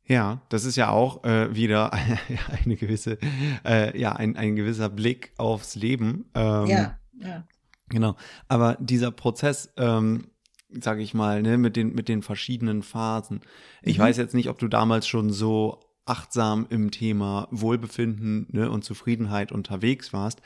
Ja, 0.05 0.43
das 0.49 0.64
ist 0.64 0.76
ja 0.76 0.90
auch 0.90 1.25
äh, 1.25 1.55
wieder 1.55 1.93
eine 2.64 2.76
gewisse, 2.76 3.19
äh, 3.64 3.99
ja, 3.99 4.12
ein, 4.12 4.37
ein 4.37 4.56
gewisser 4.56 4.88
Blick 4.88 5.32
aufs 5.37 5.75
Leben. 5.75 6.31
Ähm, 6.34 6.66
ja, 6.66 6.99
ja. 7.19 7.46
Genau. 7.88 8.16
Aber 8.49 8.76
dieser 8.81 9.10
Prozess, 9.10 9.72
ähm, 9.76 10.28
sage 10.70 11.02
ich 11.02 11.14
mal, 11.14 11.43
ne, 11.43 11.58
mit 11.58 11.76
den, 11.76 11.94
mit 11.94 12.08
den 12.08 12.22
verschiedenen 12.22 12.82
Phasen. 12.82 13.40
Ich 13.82 13.99
mhm. 13.99 14.02
weiß 14.02 14.16
jetzt 14.16 14.34
nicht, 14.34 14.49
ob 14.49 14.58
du 14.58 14.69
damals 14.69 15.06
schon 15.06 15.31
so 15.31 15.81
achtsam 16.04 16.66
im 16.70 16.90
Thema 16.90 17.49
Wohlbefinden 17.50 18.46
ne, 18.50 18.70
und 18.70 18.84
Zufriedenheit 18.84 19.52
unterwegs 19.52 20.12
warst. 20.12 20.40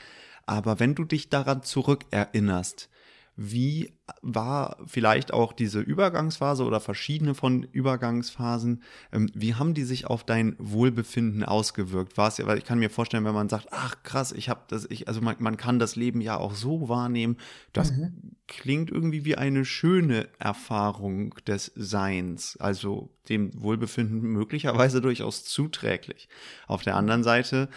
Aber 0.45 0.79
wenn 0.79 0.93
du 0.95 1.05
dich 1.05 1.29
daran 1.29 1.63
zurückerinnerst, 1.63 2.89
wie 3.35 3.93
war 4.21 4.77
vielleicht 4.85 5.33
auch 5.33 5.53
diese 5.53 5.79
Übergangsphase 5.79 6.63
oder 6.63 6.79
verschiedene 6.79 7.33
von 7.33 7.63
Übergangsphasen, 7.63 8.83
ähm, 9.11 9.29
wie 9.33 9.55
haben 9.55 9.73
die 9.73 9.83
sich 9.83 10.05
auf 10.05 10.23
dein 10.23 10.55
Wohlbefinden 10.59 11.43
ausgewirkt? 11.43 12.15
War 12.17 12.27
es 12.27 12.37
ja, 12.37 12.45
weil 12.45 12.59
ich 12.59 12.65
kann 12.65 12.79
mir 12.79 12.91
vorstellen, 12.91 13.25
wenn 13.25 13.33
man 13.33 13.49
sagt, 13.49 13.67
ach 13.71 13.95
krass, 14.03 14.31
ich 14.31 14.49
habe 14.49 14.61
das, 14.67 14.85
ich, 14.89 15.07
also 15.07 15.21
man, 15.21 15.35
man 15.39 15.57
kann 15.57 15.79
das 15.79 15.95
Leben 15.95 16.21
ja 16.21 16.37
auch 16.37 16.53
so 16.53 16.89
wahrnehmen, 16.89 17.37
das 17.71 17.91
mhm. 17.91 18.35
klingt 18.47 18.91
irgendwie 18.91 19.25
wie 19.25 19.35
eine 19.35 19.65
schöne 19.65 20.27
Erfahrung 20.37 21.33
des 21.47 21.71
Seins, 21.75 22.57
also 22.57 23.09
dem 23.29 23.51
Wohlbefinden 23.59 24.21
möglicherweise 24.21 25.01
durchaus 25.01 25.43
zuträglich. 25.43 26.29
Auf 26.67 26.83
der 26.83 26.95
anderen 26.95 27.23
Seite 27.23 27.69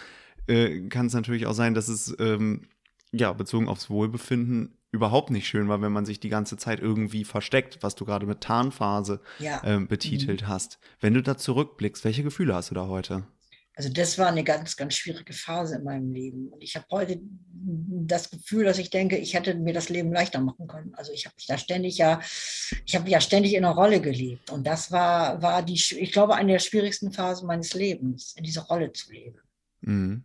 äh, 0.45 0.87
kann 0.89 1.07
es 1.07 1.13
natürlich 1.13 1.47
auch 1.47 1.53
sein, 1.53 1.73
dass 1.73 1.87
es 1.87 2.15
ähm, 2.19 2.67
ja, 3.11 3.33
bezogen 3.33 3.67
aufs 3.67 3.89
Wohlbefinden 3.89 4.76
überhaupt 4.97 5.31
nicht 5.31 5.47
schön 5.47 5.69
war, 5.69 5.81
wenn 5.81 5.91
man 5.91 6.05
sich 6.05 6.19
die 6.19 6.29
ganze 6.29 6.57
Zeit 6.57 6.79
irgendwie 6.79 7.23
versteckt, 7.23 7.79
was 7.81 7.95
du 7.95 8.05
gerade 8.05 8.25
mit 8.25 8.41
Tarnphase 8.41 9.21
ja. 9.39 9.61
ähm, 9.63 9.87
betitelt 9.87 10.43
mhm. 10.43 10.47
hast. 10.47 10.79
Wenn 10.99 11.13
du 11.13 11.23
da 11.23 11.37
zurückblickst, 11.37 12.03
welche 12.03 12.23
Gefühle 12.23 12.53
hast 12.53 12.71
du 12.71 12.75
da 12.75 12.87
heute? 12.87 13.25
Also 13.77 13.89
das 13.89 14.17
war 14.17 14.27
eine 14.27 14.43
ganz, 14.43 14.75
ganz 14.75 14.95
schwierige 14.95 15.33
Phase 15.33 15.75
in 15.75 15.83
meinem 15.83 16.11
Leben. 16.11 16.47
Und 16.47 16.63
ich 16.63 16.75
habe 16.75 16.87
heute 16.89 17.19
das 17.21 18.31
Gefühl, 18.31 18.65
dass 18.65 18.79
ich 18.79 18.89
denke, 18.89 19.17
ich 19.17 19.35
hätte 19.35 19.53
mir 19.53 19.71
das 19.71 19.89
Leben 19.89 20.11
leichter 20.11 20.41
machen 20.41 20.67
können. 20.67 20.95
Also 20.95 21.11
ich 21.11 21.25
habe 21.25 21.35
mich 21.35 21.45
da 21.45 21.59
ständig 21.59 21.99
ja, 21.99 22.19
ich 22.85 22.95
habe 22.95 23.07
ja 23.07 23.21
ständig 23.21 23.53
in 23.53 23.63
einer 23.63 23.75
Rolle 23.75 24.01
gelebt. 24.01 24.49
Und 24.49 24.65
das 24.65 24.91
war, 24.91 25.43
war 25.43 25.61
die, 25.61 25.75
ich 25.75 26.11
glaube, 26.11 26.33
eine 26.33 26.53
der 26.53 26.59
schwierigsten 26.59 27.11
Phasen 27.11 27.45
meines 27.45 27.75
Lebens, 27.75 28.33
in 28.35 28.43
dieser 28.43 28.63
Rolle 28.63 28.93
zu 28.93 29.11
leben. 29.11 29.37
Mhm. 29.81 30.23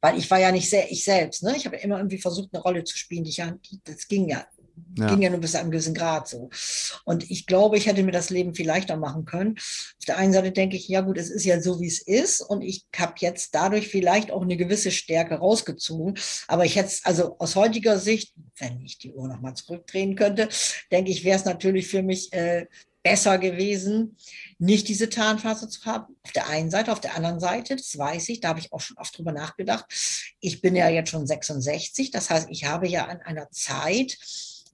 Weil 0.00 0.18
ich 0.18 0.30
war 0.30 0.38
ja 0.38 0.52
nicht 0.52 0.70
sehr 0.70 0.90
ich 0.90 1.04
selbst. 1.04 1.42
Ne? 1.42 1.54
Ich 1.56 1.66
habe 1.66 1.76
immer 1.76 1.98
irgendwie 1.98 2.18
versucht, 2.18 2.50
eine 2.52 2.62
Rolle 2.62 2.84
zu 2.84 2.96
spielen, 2.96 3.24
die 3.24 3.30
ich 3.30 3.36
ja, 3.38 3.54
das 3.84 4.08
ging 4.08 4.28
ja. 4.28 4.46
Ja. 4.96 5.08
Ging 5.08 5.22
ja 5.22 5.30
nur 5.30 5.40
bis 5.40 5.52
zu 5.52 5.58
einem 5.58 5.70
gewissen 5.70 5.94
Grad 5.94 6.26
so. 6.26 6.50
Und 7.04 7.30
ich 7.30 7.46
glaube, 7.46 7.76
ich 7.76 7.86
hätte 7.86 8.02
mir 8.02 8.12
das 8.12 8.30
Leben 8.30 8.54
viel 8.54 8.66
leichter 8.66 8.96
machen 8.96 9.24
können. 9.24 9.56
Auf 9.56 10.04
der 10.06 10.16
einen 10.16 10.32
Seite 10.32 10.52
denke 10.52 10.76
ich, 10.76 10.88
ja 10.88 11.00
gut, 11.02 11.18
es 11.18 11.30
ist 11.30 11.44
ja 11.44 11.60
so, 11.60 11.80
wie 11.80 11.86
es 11.86 12.00
ist. 12.00 12.40
Und 12.40 12.62
ich 12.62 12.86
habe 12.96 13.14
jetzt 13.18 13.54
dadurch 13.54 13.88
vielleicht 13.88 14.30
auch 14.30 14.42
eine 14.42 14.56
gewisse 14.56 14.90
Stärke 14.90 15.34
rausgezogen. 15.34 16.18
Aber 16.48 16.64
ich 16.64 16.76
hätte 16.76 16.92
also 17.04 17.36
aus 17.38 17.56
heutiger 17.56 17.98
Sicht, 17.98 18.34
wenn 18.58 18.80
ich 18.80 18.98
die 18.98 19.12
Uhr 19.12 19.28
nochmal 19.28 19.54
zurückdrehen 19.54 20.16
könnte, 20.16 20.48
denke 20.90 21.10
ich, 21.10 21.24
wäre 21.24 21.38
es 21.38 21.44
natürlich 21.44 21.86
für 21.86 22.02
mich 22.02 22.32
äh, 22.32 22.66
besser 23.02 23.38
gewesen, 23.38 24.16
nicht 24.58 24.88
diese 24.88 25.08
Tarnphase 25.08 25.68
zu 25.68 25.84
haben. 25.84 26.16
Auf 26.22 26.32
der 26.32 26.48
einen 26.48 26.70
Seite, 26.70 26.92
auf 26.92 27.00
der 27.00 27.16
anderen 27.16 27.40
Seite, 27.40 27.76
das 27.76 27.96
weiß 27.96 28.28
ich, 28.28 28.40
da 28.40 28.48
habe 28.48 28.60
ich 28.60 28.72
auch 28.72 28.80
schon 28.80 28.98
oft 28.98 29.16
drüber 29.16 29.32
nachgedacht. 29.32 29.86
Ich 30.40 30.60
bin 30.60 30.76
ja 30.76 30.88
jetzt 30.88 31.10
schon 31.10 31.26
66, 31.26 32.10
das 32.10 32.30
heißt, 32.30 32.48
ich 32.50 32.64
habe 32.64 32.88
ja 32.88 33.06
an 33.06 33.20
einer 33.22 33.50
Zeit, 33.50 34.18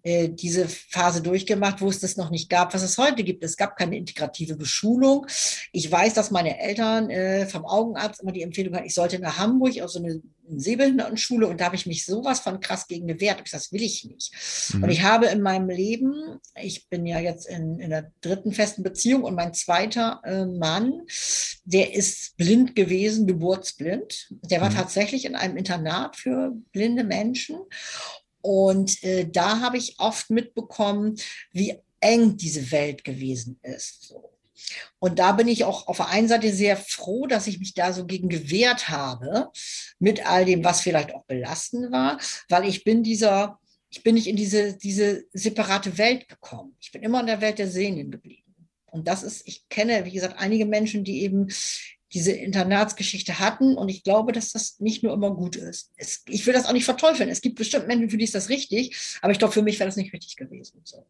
äh, 0.06 0.28
diese 0.28 0.68
Phase 0.68 1.20
durchgemacht, 1.20 1.80
wo 1.80 1.88
es 1.88 1.98
das 1.98 2.16
noch 2.16 2.30
nicht 2.30 2.48
gab, 2.48 2.72
was 2.75 2.84
es 2.84 2.96
heute 2.96 3.25
gibt. 3.25 3.42
Es 3.42 3.56
gab 3.56 3.76
keine 3.76 3.96
integrative 3.96 4.54
Beschulung. 4.54 5.26
Ich 5.72 5.90
weiß, 5.90 6.14
dass 6.14 6.30
meine 6.30 6.60
Eltern 6.60 7.10
äh, 7.10 7.46
vom 7.46 7.64
Augenarzt 7.64 8.22
immer 8.22 8.30
die 8.30 8.42
Empfehlung 8.42 8.76
hatten, 8.76 8.86
ich 8.86 8.94
sollte 8.94 9.18
nach 9.18 9.38
Hamburg 9.38 9.80
auf 9.80 9.90
so 9.90 9.98
eine 9.98 10.22
Sehbehindertenschule 10.48 11.48
und 11.48 11.60
da 11.60 11.64
habe 11.64 11.75
ich 11.75 11.86
mich 11.86 12.04
sowas 12.04 12.38
von 12.38 12.60
krass 12.60 12.86
gegen 12.86 13.08
gewehrt. 13.08 13.42
Ich 13.44 13.50
das 13.50 13.72
will 13.72 13.82
ich 13.82 14.04
nicht. 14.04 14.32
Mhm. 14.75 14.84
Und 14.84 14.90
ich 14.90 15.02
habe 15.02 15.26
in 15.26 15.42
meinem 15.42 15.70
Leben, 15.70 16.38
ich 16.54 16.88
bin 16.88 17.04
ja 17.04 17.18
jetzt 17.18 17.48
in, 17.48 17.80
in 17.80 17.90
der 17.90 18.12
dritten 18.20 18.52
festen 18.52 18.84
Beziehung 18.84 19.25
und 19.25 19.34
mein 19.34 19.54
zweiter 19.54 20.20
äh, 20.25 20.46
Mann, 20.46 21.02
der 21.64 21.94
ist 21.94 22.36
blind 22.36 22.76
gewesen, 22.76 23.26
geburtsblind. 23.26 24.28
Der 24.30 24.60
war 24.60 24.70
mhm. 24.70 24.76
tatsächlich 24.76 25.25
in 25.25 25.34
einem 25.34 25.56
Internat 25.56 26.14
für 26.14 26.52
blinde 26.70 27.02
Menschen. 27.02 27.56
Und 28.46 29.02
äh, 29.02 29.28
da 29.28 29.60
habe 29.60 29.76
ich 29.76 29.98
oft 29.98 30.30
mitbekommen, 30.30 31.16
wie 31.50 31.74
eng 31.98 32.36
diese 32.36 32.70
Welt 32.70 33.02
gewesen 33.02 33.58
ist. 33.62 34.04
So. 34.04 34.30
Und 35.00 35.18
da 35.18 35.32
bin 35.32 35.48
ich 35.48 35.64
auch 35.64 35.88
auf 35.88 35.96
der 35.96 36.10
einen 36.10 36.28
Seite 36.28 36.52
sehr 36.52 36.76
froh, 36.76 37.26
dass 37.26 37.48
ich 37.48 37.58
mich 37.58 37.74
da 37.74 37.92
so 37.92 38.06
gegen 38.06 38.28
gewehrt 38.28 38.88
habe, 38.88 39.50
mit 39.98 40.24
all 40.24 40.44
dem, 40.44 40.62
was 40.62 40.80
vielleicht 40.80 41.12
auch 41.12 41.24
belastend 41.24 41.90
war, 41.90 42.20
weil 42.48 42.68
ich 42.68 42.84
bin 42.84 43.02
dieser, 43.02 43.58
ich 43.90 44.04
bin 44.04 44.14
nicht 44.14 44.28
in 44.28 44.36
diese, 44.36 44.76
diese 44.76 45.24
separate 45.32 45.98
Welt 45.98 46.28
gekommen. 46.28 46.76
Ich 46.78 46.92
bin 46.92 47.02
immer 47.02 47.18
in 47.18 47.26
der 47.26 47.40
Welt 47.40 47.58
der 47.58 47.68
Sehnen 47.68 48.12
geblieben. 48.12 48.54
Und 48.86 49.08
das 49.08 49.24
ist, 49.24 49.42
ich 49.48 49.68
kenne, 49.68 50.04
wie 50.04 50.12
gesagt, 50.12 50.38
einige 50.38 50.66
Menschen, 50.66 51.02
die 51.02 51.22
eben 51.22 51.48
diese 52.16 52.32
Internatsgeschichte 52.32 53.38
hatten. 53.38 53.76
Und 53.76 53.90
ich 53.90 54.02
glaube, 54.02 54.32
dass 54.32 54.52
das 54.52 54.80
nicht 54.80 55.02
nur 55.02 55.12
immer 55.12 55.30
gut 55.30 55.54
ist. 55.54 55.92
Es, 55.96 56.25
ich 56.28 56.46
will 56.46 56.54
das 56.54 56.64
auch 56.64 56.73
nicht 56.73 56.87
verteufeln. 56.87 57.28
Es 57.28 57.42
gibt 57.42 57.56
bestimmt 57.56 57.87
Menschen, 57.87 58.08
für 58.08 58.16
die 58.16 58.25
ist 58.25 58.35
das 58.35 58.49
richtig. 58.49 59.18
Aber 59.20 59.32
ich 59.32 59.38
glaube, 59.38 59.52
für 59.52 59.62
mich 59.62 59.78
wäre 59.78 59.88
das 59.88 59.96
nicht 59.96 60.14
richtig 60.14 60.37
gewesen. 60.37 60.80
So. 60.82 61.06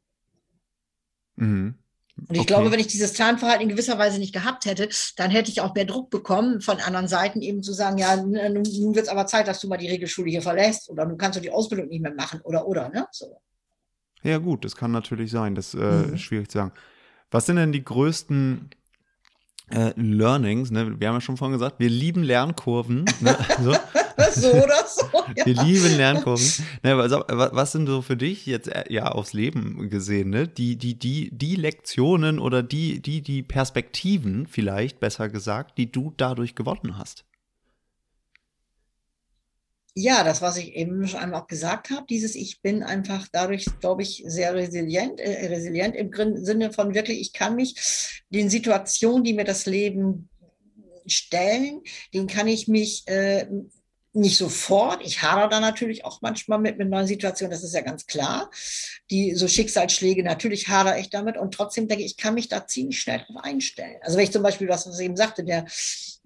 Mhm. 1.37 1.77
Und 2.17 2.35
ich 2.35 2.41
okay. 2.41 2.47
glaube, 2.47 2.73
wenn 2.73 2.81
ich 2.81 2.89
dieses 2.89 3.15
Zahnverhalten 3.15 3.63
in 3.63 3.69
gewisser 3.69 3.99
Weise 3.99 4.19
nicht 4.19 4.33
gehabt 4.33 4.65
hätte, 4.65 4.89
dann 5.17 5.31
hätte 5.31 5.51
ich 5.51 5.61
auch 5.61 5.75
mehr 5.75 5.85
Druck 5.85 6.11
bekommen 6.11 6.61
von 6.61 6.79
anderen 6.79 7.09
Seiten, 7.09 7.41
eben 7.41 7.63
zu 7.63 7.73
sagen, 7.73 7.99
ja, 7.99 8.17
nun, 8.17 8.33
nun 8.33 8.95
wird 8.95 9.05
es 9.05 9.09
aber 9.09 9.27
Zeit, 9.27 9.47
dass 9.47 9.61
du 9.61 9.69
mal 9.69 9.77
die 9.77 9.89
Regelschule 9.89 10.31
hier 10.31 10.43
verlässt 10.43 10.89
oder 10.89 11.05
nun 11.05 11.19
kannst 11.19 11.37
du 11.37 11.43
die 11.43 11.53
Ausbildung 11.53 11.89
nicht 11.89 12.01
mehr 12.01 12.15
machen 12.15 12.41
oder 12.41 12.67
oder, 12.67 12.89
ne? 12.89 13.07
So. 13.13 13.39
Ja, 14.23 14.39
gut, 14.39 14.65
das 14.65 14.75
kann 14.75 14.91
natürlich 14.91 15.31
sein. 15.31 15.55
Das 15.55 15.75
äh, 15.75 15.79
mhm. 15.79 16.15
ist 16.15 16.23
schwierig 16.23 16.49
zu 16.49 16.59
sagen. 16.59 16.73
Was 17.31 17.47
sind 17.47 17.57
denn 17.57 17.73
die 17.73 17.85
größten 17.85 18.71
äh, 19.71 19.93
Learnings, 19.97 20.71
ne? 20.71 21.01
wir 21.01 21.09
haben 21.09 21.17
ja 21.17 21.21
schon 21.21 21.37
vorhin 21.37 21.55
gesagt, 21.55 21.81
wir 21.81 21.91
lieben 21.91 22.23
Lernkurven. 22.23 23.05
Ne? 23.21 23.37
So. 24.19 24.41
so 24.41 24.51
oder 24.51 24.87
so. 24.87 25.07
Ja. 25.37 25.45
Wir 25.45 25.63
lieben 25.63 25.97
Lernkurven. 25.97 26.65
Ne, 26.83 26.95
also, 26.95 27.23
was 27.29 27.73
sind 27.73 27.87
so 27.87 28.01
für 28.01 28.17
dich 28.17 28.47
jetzt 28.47 28.69
äh, 28.69 28.85
ja 28.89 29.09
aufs 29.09 29.35
Leben 29.35 29.91
gesehen, 29.91 30.31
ne? 30.31 30.49
Die, 30.49 30.77
die, 30.77 30.99
die, 30.99 31.31
die 31.33 31.57
Lektionen 31.57 32.39
oder 32.39 32.63
die, 32.63 33.01
die, 33.03 33.21
die 33.21 33.43
Perspektiven, 33.43 34.47
vielleicht 34.47 35.01
besser 35.01 35.29
gesagt, 35.29 35.77
die 35.77 35.93
du 35.93 36.15
dadurch 36.17 36.55
gewonnen 36.55 36.97
hast? 36.97 37.27
Ja, 39.99 40.23
das, 40.25 40.43
was 40.43 40.59
ich 40.59 40.75
eben 40.75 41.09
schon 41.09 41.21
einmal 41.21 41.41
auch 41.41 41.47
gesagt 41.47 41.89
habe, 41.89 42.05
dieses 42.09 42.35
Ich 42.35 42.61
bin 42.61 42.83
einfach 42.83 43.29
dadurch, 43.33 43.65
glaube 43.81 44.03
ich, 44.03 44.23
sehr 44.27 44.55
resilient, 44.55 45.19
äh, 45.21 45.47
resilient 45.47 45.97
im 45.97 46.13
Sinne 46.45 46.71
von 46.71 46.95
wirklich, 46.95 47.19
ich 47.19 47.33
kann 47.33 47.57
mich 47.57 48.23
den 48.29 48.51
Situationen, 48.51 49.25
die 49.25 49.33
mir 49.33 49.45
das 49.45 49.65
Leben 49.65 50.29
stellen, 51.07 51.81
den 52.13 52.27
kann 52.27 52.47
ich 52.47 52.69
mich 52.69 53.09
äh, 53.09 53.47
nicht 54.13 54.37
sofort. 54.37 55.01
Ich 55.03 55.23
hadere 55.23 55.49
da 55.49 55.61
natürlich 55.61 56.05
auch 56.05 56.21
manchmal 56.21 56.59
mit, 56.59 56.77
mit 56.77 56.91
neuen 56.91 57.07
Situationen, 57.07 57.53
das 57.53 57.65
ist 57.65 57.75
ja 57.75 57.81
ganz 57.81 58.07
klar. 58.07 58.51
Die 59.11 59.35
so 59.35 59.49
Schicksalsschläge, 59.49 60.23
natürlich 60.23 60.69
hadere 60.69 61.01
ich 61.01 61.09
damit 61.09 61.39
und 61.39 61.55
trotzdem 61.55 61.89
denke 61.89 62.05
ich, 62.05 62.13
ich 62.13 62.17
kann 62.19 62.35
mich 62.35 62.49
da 62.49 62.67
ziemlich 62.67 63.01
schnell 63.01 63.21
drauf 63.21 63.43
einstellen. 63.43 63.97
Also 64.03 64.19
wenn 64.19 64.25
ich 64.25 64.33
zum 64.33 64.43
Beispiel, 64.43 64.69
was, 64.69 64.87
ich 64.87 65.05
eben 65.05 65.17
sagte, 65.17 65.43
der, 65.43 65.65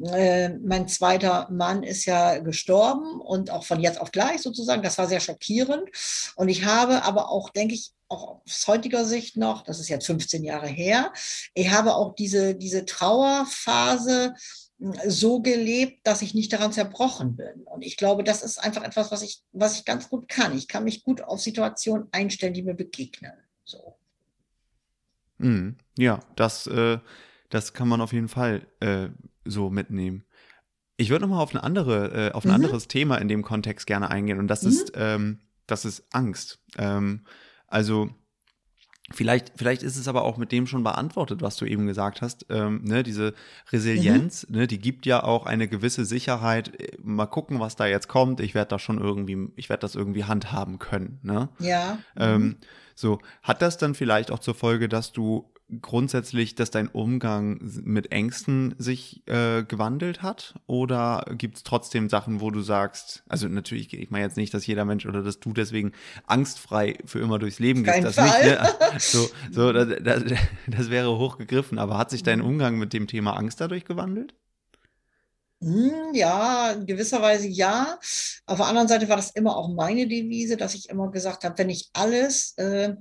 äh, 0.04 0.50
mein 0.58 0.88
zweiter 0.88 1.48
Mann 1.50 1.82
ist 1.82 2.04
ja 2.04 2.38
gestorben 2.38 3.20
und 3.20 3.50
auch 3.50 3.64
von 3.64 3.80
jetzt 3.80 4.00
auf 4.00 4.12
gleich 4.12 4.42
sozusagen, 4.42 4.82
das 4.82 4.98
war 4.98 5.06
sehr 5.06 5.20
schockierend. 5.20 5.88
Und 6.36 6.48
ich 6.48 6.64
habe 6.64 7.02
aber 7.02 7.30
auch, 7.30 7.50
denke 7.50 7.74
ich, 7.74 7.92
auch 8.08 8.40
aus 8.44 8.66
heutiger 8.66 9.04
Sicht 9.04 9.36
noch, 9.36 9.62
das 9.62 9.78
ist 9.78 9.88
jetzt 9.88 10.06
15 10.06 10.42
Jahre 10.42 10.66
her, 10.66 11.12
ich 11.54 11.70
habe 11.70 11.94
auch 11.94 12.14
diese, 12.14 12.54
diese 12.54 12.84
Trauerphase 12.84 14.34
so 15.06 15.40
gelebt, 15.40 16.06
dass 16.06 16.22
ich 16.22 16.34
nicht 16.34 16.52
daran 16.52 16.72
zerbrochen 16.72 17.36
bin. 17.36 17.62
Und 17.64 17.82
ich 17.82 17.96
glaube, 17.96 18.24
das 18.24 18.42
ist 18.42 18.58
einfach 18.58 18.82
etwas, 18.82 19.12
was 19.12 19.22
ich, 19.22 19.42
was 19.52 19.78
ich 19.78 19.84
ganz 19.84 20.08
gut 20.08 20.28
kann. 20.28 20.56
Ich 20.56 20.68
kann 20.68 20.84
mich 20.84 21.04
gut 21.04 21.20
auf 21.20 21.40
Situationen 21.40 22.08
einstellen, 22.12 22.54
die 22.54 22.62
mir 22.62 22.74
begegnen. 22.74 23.32
So. 23.64 23.96
Mm, 25.38 25.72
ja, 25.98 26.20
das, 26.34 26.66
äh, 26.66 26.98
das 27.50 27.74
kann 27.74 27.88
man 27.88 28.00
auf 28.00 28.14
jeden 28.14 28.28
Fall 28.28 28.66
äh, 28.80 29.08
so 29.44 29.70
mitnehmen. 29.70 30.24
Ich 30.96 31.10
würde 31.10 31.22
nochmal 31.26 31.42
auf 31.42 31.54
eine 31.54 31.62
andere, 31.62 32.28
äh, 32.28 32.32
auf 32.32 32.44
ein 32.44 32.48
mhm. 32.48 32.54
anderes 32.56 32.88
Thema 32.88 33.16
in 33.16 33.28
dem 33.28 33.42
Kontext 33.42 33.86
gerne 33.86 34.10
eingehen 34.10 34.38
und 34.38 34.48
das 34.48 34.62
mhm. 34.62 34.68
ist, 34.68 34.92
ähm, 34.94 35.40
das 35.66 35.84
ist 35.84 36.04
Angst. 36.12 36.62
Ähm, 36.76 37.24
also 37.66 38.10
Vielleicht, 39.12 39.52
vielleicht 39.56 39.82
ist 39.82 39.96
es 39.96 40.06
aber 40.06 40.22
auch 40.22 40.36
mit 40.36 40.52
dem 40.52 40.68
schon 40.68 40.84
beantwortet, 40.84 41.42
was 41.42 41.56
du 41.56 41.64
eben 41.64 41.86
gesagt 41.86 42.22
hast. 42.22 42.46
Ähm, 42.48 42.82
ne, 42.84 43.02
diese 43.02 43.34
Resilienz, 43.72 44.48
mhm. 44.48 44.56
ne, 44.56 44.66
die 44.68 44.78
gibt 44.78 45.04
ja 45.04 45.24
auch 45.24 45.46
eine 45.46 45.66
gewisse 45.66 46.04
Sicherheit. 46.04 46.72
Mal 47.02 47.26
gucken, 47.26 47.58
was 47.58 47.74
da 47.74 47.86
jetzt 47.86 48.06
kommt. 48.06 48.38
Ich 48.38 48.54
werde 48.54 48.68
das 48.68 48.82
schon 48.82 49.00
irgendwie, 49.00 49.48
ich 49.56 49.68
werde 49.68 49.80
das 49.80 49.96
irgendwie 49.96 50.24
handhaben 50.24 50.78
können. 50.78 51.18
Ne? 51.22 51.48
Ja. 51.58 51.98
Ähm, 52.16 52.42
mhm. 52.42 52.56
so, 52.94 53.18
hat 53.42 53.62
das 53.62 53.78
dann 53.78 53.94
vielleicht 53.96 54.30
auch 54.30 54.38
zur 54.38 54.54
Folge, 54.54 54.88
dass 54.88 55.10
du 55.10 55.52
grundsätzlich, 55.80 56.54
dass 56.54 56.70
dein 56.70 56.88
Umgang 56.88 57.60
mit 57.84 58.12
Ängsten 58.12 58.74
sich 58.78 59.22
äh, 59.26 59.62
gewandelt 59.62 60.22
hat? 60.22 60.54
Oder 60.66 61.24
gibt 61.36 61.58
es 61.58 61.62
trotzdem 61.62 62.08
Sachen, 62.08 62.40
wo 62.40 62.50
du 62.50 62.60
sagst, 62.60 63.22
also 63.28 63.48
natürlich, 63.48 63.92
ich 63.92 64.10
meine 64.10 64.24
jetzt 64.24 64.36
nicht, 64.36 64.52
dass 64.52 64.66
jeder 64.66 64.84
Mensch 64.84 65.06
oder 65.06 65.22
dass 65.22 65.40
du 65.40 65.52
deswegen 65.52 65.92
angstfrei 66.26 66.98
für 67.04 67.20
immer 67.20 67.38
durchs 67.38 67.58
Leben 67.58 67.84
gehst. 67.84 68.04
Das, 68.04 68.16
nicht, 68.16 68.44
ne? 68.44 68.68
so, 68.98 69.28
so, 69.50 69.72
das, 69.72 69.88
das, 70.02 70.24
das 70.66 70.90
wäre 70.90 71.18
hochgegriffen, 71.18 71.78
aber 71.78 71.98
hat 71.98 72.10
sich 72.10 72.22
dein 72.22 72.40
Umgang 72.40 72.78
mit 72.78 72.92
dem 72.92 73.06
Thema 73.06 73.36
Angst 73.36 73.60
dadurch 73.60 73.84
gewandelt? 73.84 74.34
Hm, 75.62 76.14
ja, 76.14 76.70
in 76.72 76.86
gewisser 76.86 77.20
Weise 77.20 77.46
ja. 77.46 77.98
Auf 78.46 78.56
der 78.56 78.66
anderen 78.66 78.88
Seite 78.88 79.08
war 79.10 79.16
das 79.16 79.30
immer 79.32 79.56
auch 79.56 79.68
meine 79.68 80.08
Devise, 80.08 80.56
dass 80.56 80.74
ich 80.74 80.88
immer 80.88 81.10
gesagt 81.10 81.44
habe, 81.44 81.58
wenn 81.58 81.68
ich 81.68 81.90
alles 81.92 82.54
äh, 82.56 82.94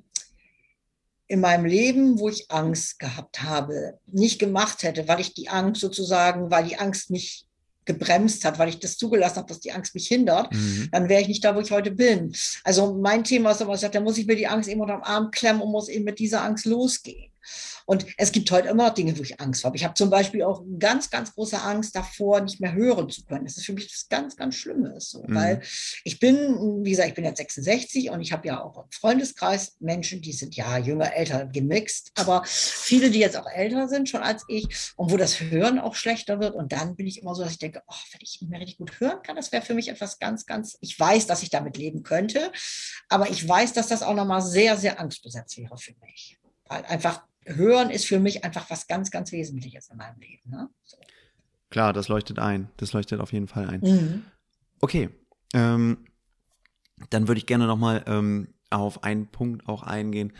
in 1.29 1.41
meinem 1.41 1.65
Leben, 1.65 2.19
wo 2.19 2.27
ich 2.27 2.50
Angst 2.50 2.98
gehabt 2.98 3.43
habe, 3.43 4.00
nicht 4.07 4.39
gemacht 4.39 4.81
hätte, 4.81 5.07
weil 5.07 5.21
ich 5.21 5.36
die 5.36 5.48
Angst 5.48 5.79
sozusagen, 5.79 6.50
weil 6.50 6.65
die 6.65 6.77
Angst 6.77 7.12
mich 7.12 7.45
gebremst 7.86 8.45
hat, 8.45 8.57
weil 8.59 8.69
ich 8.69 8.79
das 8.79 8.98
zugelassen 8.98 9.38
habe, 9.38 9.48
dass 9.48 9.59
die 9.59 9.71
Angst 9.71 9.93
mich 9.93 10.07
hindert, 10.07 10.51
mhm. 10.51 10.89
dann 10.91 11.07
wäre 11.07 11.21
ich 11.21 11.27
nicht 11.27 11.43
da, 11.43 11.55
wo 11.55 11.59
ich 11.59 11.71
heute 11.71 11.91
bin. 11.91 12.36
Also 12.63 12.95
mein 12.95 13.24
Thema 13.24 13.51
ist 13.51 13.62
aber, 13.62 13.77
da 13.77 14.00
muss 14.01 14.17
ich 14.17 14.25
mir 14.25 14.36
die 14.36 14.48
Angst 14.48 14.69
eben 14.69 14.81
unter 14.81 14.95
dem 14.95 15.03
Arm 15.03 15.29
klemmen 15.31 15.62
und 15.62 15.71
muss 15.71 15.88
eben 15.88 16.03
mit 16.03 16.17
dieser 16.19 16.43
Angst 16.43 16.65
losgehen. 16.65 17.28
Und 17.85 18.05
es 18.17 18.31
gibt 18.31 18.51
heute 18.51 18.67
immer 18.67 18.87
noch 18.87 18.93
Dinge, 18.93 19.17
wo 19.17 19.23
ich 19.23 19.39
Angst 19.41 19.63
habe. 19.63 19.75
Ich 19.75 19.83
habe 19.83 19.95
zum 19.95 20.11
Beispiel 20.11 20.43
auch 20.43 20.63
ganz, 20.77 21.09
ganz 21.09 21.33
große 21.33 21.59
Angst 21.59 21.95
davor, 21.95 22.39
nicht 22.39 22.61
mehr 22.61 22.73
hören 22.73 23.09
zu 23.09 23.23
können. 23.23 23.45
Das 23.45 23.57
ist 23.57 23.65
für 23.65 23.73
mich 23.73 23.91
was 23.91 24.07
ganz, 24.09 24.35
ganz 24.35 24.55
Schlimmes. 24.55 25.09
So. 25.09 25.23
Mhm. 25.23 25.35
Weil 25.35 25.61
ich 26.03 26.19
bin, 26.19 26.83
wie 26.83 26.91
gesagt, 26.91 27.09
ich 27.09 27.15
bin 27.15 27.25
jetzt 27.25 27.37
66 27.37 28.11
und 28.11 28.21
ich 28.21 28.31
habe 28.31 28.47
ja 28.47 28.63
auch 28.63 28.77
im 28.83 28.91
Freundeskreis 28.91 29.75
Menschen, 29.79 30.21
die 30.21 30.33
sind 30.33 30.55
ja 30.55 30.77
jünger, 30.77 31.15
älter 31.15 31.47
gemixt, 31.47 32.11
aber 32.15 32.43
viele, 32.45 33.09
die 33.09 33.17
jetzt 33.17 33.37
auch 33.37 33.49
älter 33.49 33.87
sind 33.87 34.07
schon 34.07 34.21
als 34.21 34.43
ich 34.47 34.67
und 34.95 35.11
wo 35.11 35.17
das 35.17 35.39
Hören 35.39 35.79
auch 35.79 35.95
schlechter 35.95 36.39
wird. 36.39 36.53
Und 36.53 36.71
dann 36.71 36.95
bin 36.95 37.07
ich 37.07 37.21
immer 37.21 37.33
so, 37.33 37.41
dass 37.41 37.53
ich 37.53 37.59
denke, 37.59 37.81
oh, 37.87 37.95
wenn 38.11 38.21
ich 38.21 38.39
nicht 38.39 38.51
mehr 38.51 38.59
richtig 38.59 38.77
gut 38.77 38.99
hören 38.99 39.23
kann, 39.23 39.35
das 39.35 39.51
wäre 39.51 39.65
für 39.65 39.73
mich 39.73 39.89
etwas 39.89 40.19
ganz, 40.19 40.45
ganz, 40.45 40.77
ich 40.81 40.99
weiß, 40.99 41.25
dass 41.25 41.41
ich 41.41 41.49
damit 41.49 41.77
leben 41.77 42.03
könnte, 42.03 42.51
aber 43.07 43.29
ich 43.31 43.47
weiß, 43.47 43.73
dass 43.73 43.87
das 43.87 44.03
auch 44.03 44.13
nochmal 44.13 44.43
sehr, 44.43 44.77
sehr 44.77 44.99
angstbesetzt 44.99 45.57
wäre 45.57 45.77
für 45.77 45.95
mich. 46.01 46.37
Weil 46.67 46.85
einfach 46.85 47.23
Hören 47.55 47.89
ist 47.89 48.05
für 48.05 48.19
mich 48.19 48.43
einfach 48.43 48.69
was 48.69 48.87
ganz, 48.87 49.11
ganz 49.11 49.31
Wesentliches 49.31 49.89
in 49.89 49.97
meinem 49.97 50.19
Leben. 50.19 50.49
Ne? 50.49 50.69
So. 50.83 50.97
Klar, 51.69 51.93
das 51.93 52.07
leuchtet 52.07 52.39
ein. 52.39 52.69
Das 52.77 52.93
leuchtet 52.93 53.19
auf 53.19 53.33
jeden 53.33 53.47
Fall 53.47 53.67
ein. 53.67 53.81
Mhm. 53.81 54.23
Okay. 54.81 55.09
Ähm, 55.53 56.05
dann 57.09 57.27
würde 57.27 57.39
ich 57.39 57.45
gerne 57.45 57.67
nochmal 57.67 58.03
ähm, 58.07 58.53
auf 58.69 59.03
einen 59.03 59.27
Punkt 59.27 59.67
auch 59.67 59.83
eingehen, 59.83 60.33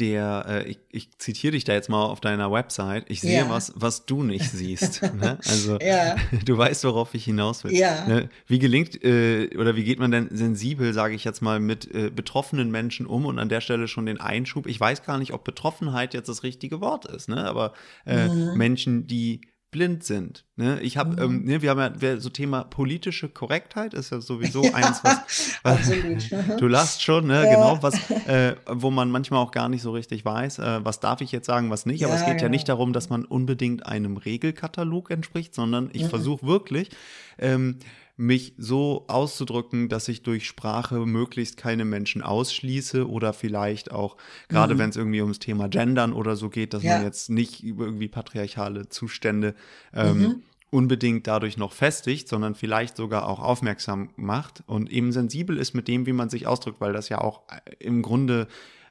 der, 0.00 0.44
äh, 0.48 0.70
ich, 0.70 0.78
ich 0.90 1.18
zitiere 1.18 1.52
dich 1.52 1.64
da 1.64 1.72
jetzt 1.72 1.88
mal 1.88 2.04
auf 2.04 2.20
deiner 2.20 2.52
Website, 2.52 3.06
ich 3.08 3.20
sehe 3.20 3.38
ja. 3.38 3.50
was, 3.50 3.72
was 3.76 4.06
du 4.06 4.22
nicht 4.22 4.50
siehst. 4.50 5.02
ne? 5.14 5.38
Also 5.44 5.78
ja. 5.80 6.16
du 6.44 6.58
weißt, 6.58 6.84
worauf 6.84 7.14
ich 7.14 7.24
hinaus 7.24 7.64
will. 7.64 7.74
Ja. 7.74 8.06
Ne? 8.06 8.28
Wie 8.46 8.58
gelingt 8.58 9.02
äh, 9.02 9.48
oder 9.56 9.76
wie 9.76 9.84
geht 9.84 9.98
man 9.98 10.10
denn 10.10 10.28
sensibel, 10.30 10.92
sage 10.92 11.14
ich 11.14 11.24
jetzt 11.24 11.40
mal, 11.40 11.60
mit 11.60 11.92
äh, 11.94 12.10
betroffenen 12.10 12.70
Menschen 12.70 13.06
um 13.06 13.24
und 13.24 13.38
an 13.38 13.48
der 13.48 13.60
Stelle 13.60 13.88
schon 13.88 14.06
den 14.06 14.20
Einschub? 14.20 14.66
Ich 14.66 14.78
weiß 14.78 15.02
gar 15.02 15.18
nicht, 15.18 15.32
ob 15.32 15.44
Betroffenheit 15.44 16.14
jetzt 16.14 16.28
das 16.28 16.42
richtige 16.42 16.80
Wort 16.80 17.06
ist, 17.06 17.28
ne? 17.28 17.44
aber 17.44 17.72
äh, 18.04 18.28
mhm. 18.28 18.56
Menschen, 18.56 19.06
die 19.06 19.40
blind 19.70 20.04
sind. 20.04 20.44
Ne? 20.56 20.80
Ich 20.80 20.96
habe, 20.96 21.20
ähm, 21.22 21.32
mhm. 21.32 21.38
ähm, 21.38 21.44
ne, 21.44 21.62
wir 21.62 21.70
haben 21.70 21.98
ja 22.00 22.20
so 22.20 22.30
Thema 22.30 22.64
politische 22.64 23.28
Korrektheit 23.28 23.94
ist 23.94 24.10
ja 24.10 24.20
sowieso 24.20 24.62
ja, 24.62 24.74
eins, 24.74 25.02
was, 25.04 25.58
was 25.62 26.56
du 26.58 26.68
lachst 26.68 27.02
schon, 27.02 27.26
ne? 27.26 27.44
Ja. 27.44 27.54
genau, 27.54 27.82
was, 27.82 28.10
äh, 28.26 28.54
wo 28.66 28.90
man 28.90 29.10
manchmal 29.10 29.40
auch 29.40 29.50
gar 29.50 29.68
nicht 29.68 29.82
so 29.82 29.90
richtig 29.92 30.24
weiß, 30.24 30.60
äh, 30.60 30.84
was 30.84 31.00
darf 31.00 31.20
ich 31.20 31.32
jetzt 31.32 31.46
sagen, 31.46 31.70
was 31.70 31.84
nicht. 31.84 32.04
Aber 32.04 32.14
ja, 32.14 32.20
es 32.20 32.24
geht 32.24 32.34
ja 32.34 32.46
genau. 32.46 32.50
nicht 32.50 32.68
darum, 32.68 32.92
dass 32.92 33.10
man 33.10 33.24
unbedingt 33.24 33.84
einem 33.84 34.16
Regelkatalog 34.16 35.10
entspricht, 35.10 35.54
sondern 35.54 35.90
ich 35.92 36.04
mhm. 36.04 36.08
versuche 36.08 36.46
wirklich 36.46 36.90
ähm, 37.38 37.78
mich 38.16 38.54
so 38.56 39.04
auszudrücken, 39.08 39.88
dass 39.88 40.08
ich 40.08 40.22
durch 40.22 40.46
Sprache 40.46 41.04
möglichst 41.04 41.58
keine 41.58 41.84
Menschen 41.84 42.22
ausschließe 42.22 43.08
oder 43.08 43.32
vielleicht 43.34 43.92
auch, 43.92 44.16
gerade 44.48 44.74
mhm. 44.74 44.78
wenn 44.78 44.90
es 44.90 44.96
irgendwie 44.96 45.20
ums 45.20 45.38
Thema 45.38 45.68
Gendern 45.68 46.14
oder 46.14 46.34
so 46.34 46.48
geht, 46.48 46.72
dass 46.72 46.82
ja. 46.82 46.96
man 46.96 47.04
jetzt 47.04 47.28
nicht 47.28 47.62
irgendwie 47.62 48.08
patriarchale 48.08 48.88
Zustände 48.88 49.54
ähm, 49.92 50.18
mhm. 50.18 50.42
unbedingt 50.70 51.26
dadurch 51.26 51.58
noch 51.58 51.74
festigt, 51.74 52.28
sondern 52.28 52.54
vielleicht 52.54 52.96
sogar 52.96 53.28
auch 53.28 53.40
aufmerksam 53.40 54.08
macht 54.16 54.64
und 54.66 54.90
eben 54.90 55.12
sensibel 55.12 55.58
ist 55.58 55.74
mit 55.74 55.86
dem, 55.86 56.06
wie 56.06 56.14
man 56.14 56.30
sich 56.30 56.46
ausdrückt, 56.46 56.80
weil 56.80 56.94
das 56.94 57.10
ja 57.10 57.20
auch 57.20 57.42
äh, 57.48 57.84
im 57.84 58.00
Grunde 58.00 58.48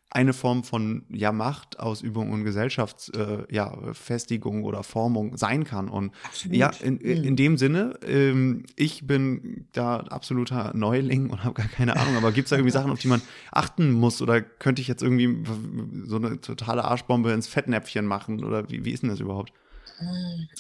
eine 0.10 0.34
Form 0.34 0.64
von 0.64 1.04
ja, 1.10 1.32
Machtausübung 1.32 2.32
und 2.32 2.46
Gesellschaftsfestigung 2.46 3.46
äh, 3.50 3.54
ja, 3.54 3.94
Festigung 3.94 4.64
oder 4.64 4.84
Formung 4.84 5.36
sein 5.36 5.64
kann. 5.66 5.90
Und 5.90 6.14
Absolut. 6.24 6.56
ja, 6.56 6.70
in, 6.82 7.00
in 7.00 7.32
mhm. 7.32 7.36
dem 7.36 7.58
Sinne, 7.58 8.00
ähm, 8.06 8.66
ich 8.76 9.06
bin 9.06 9.68
da 9.74 9.98
absoluter 9.98 10.72
Neuling 10.74 11.30
und 11.30 11.44
habe 11.44 11.56
gar 11.56 11.68
keine 11.68 11.98
Ahnung, 11.98 12.16
aber 12.16 12.32
gibt 12.32 12.46
es 12.46 12.52
da 12.52 12.56
irgendwie 12.56 12.72
Sachen, 12.72 12.92
auf 12.92 13.00
die 13.00 13.08
man 13.08 13.22
achten 13.52 13.92
muss? 13.92 14.22
Oder 14.22 14.42
könnte 14.42 14.82
ich 14.82 14.88
jetzt 14.88 15.04
irgendwie 15.04 15.44
so 16.06 16.16
eine 16.16 16.40
totale 16.40 16.86
Arschbombe 16.86 17.32
ins 17.32 17.48
Fettnäpfchen 17.48 18.06
machen? 18.06 18.44
Oder 18.44 18.70
wie, 18.70 18.86
wie 18.86 18.92
ist 18.92 19.04
denn 19.04 19.10
das 19.10 19.20
überhaupt? 19.20 19.52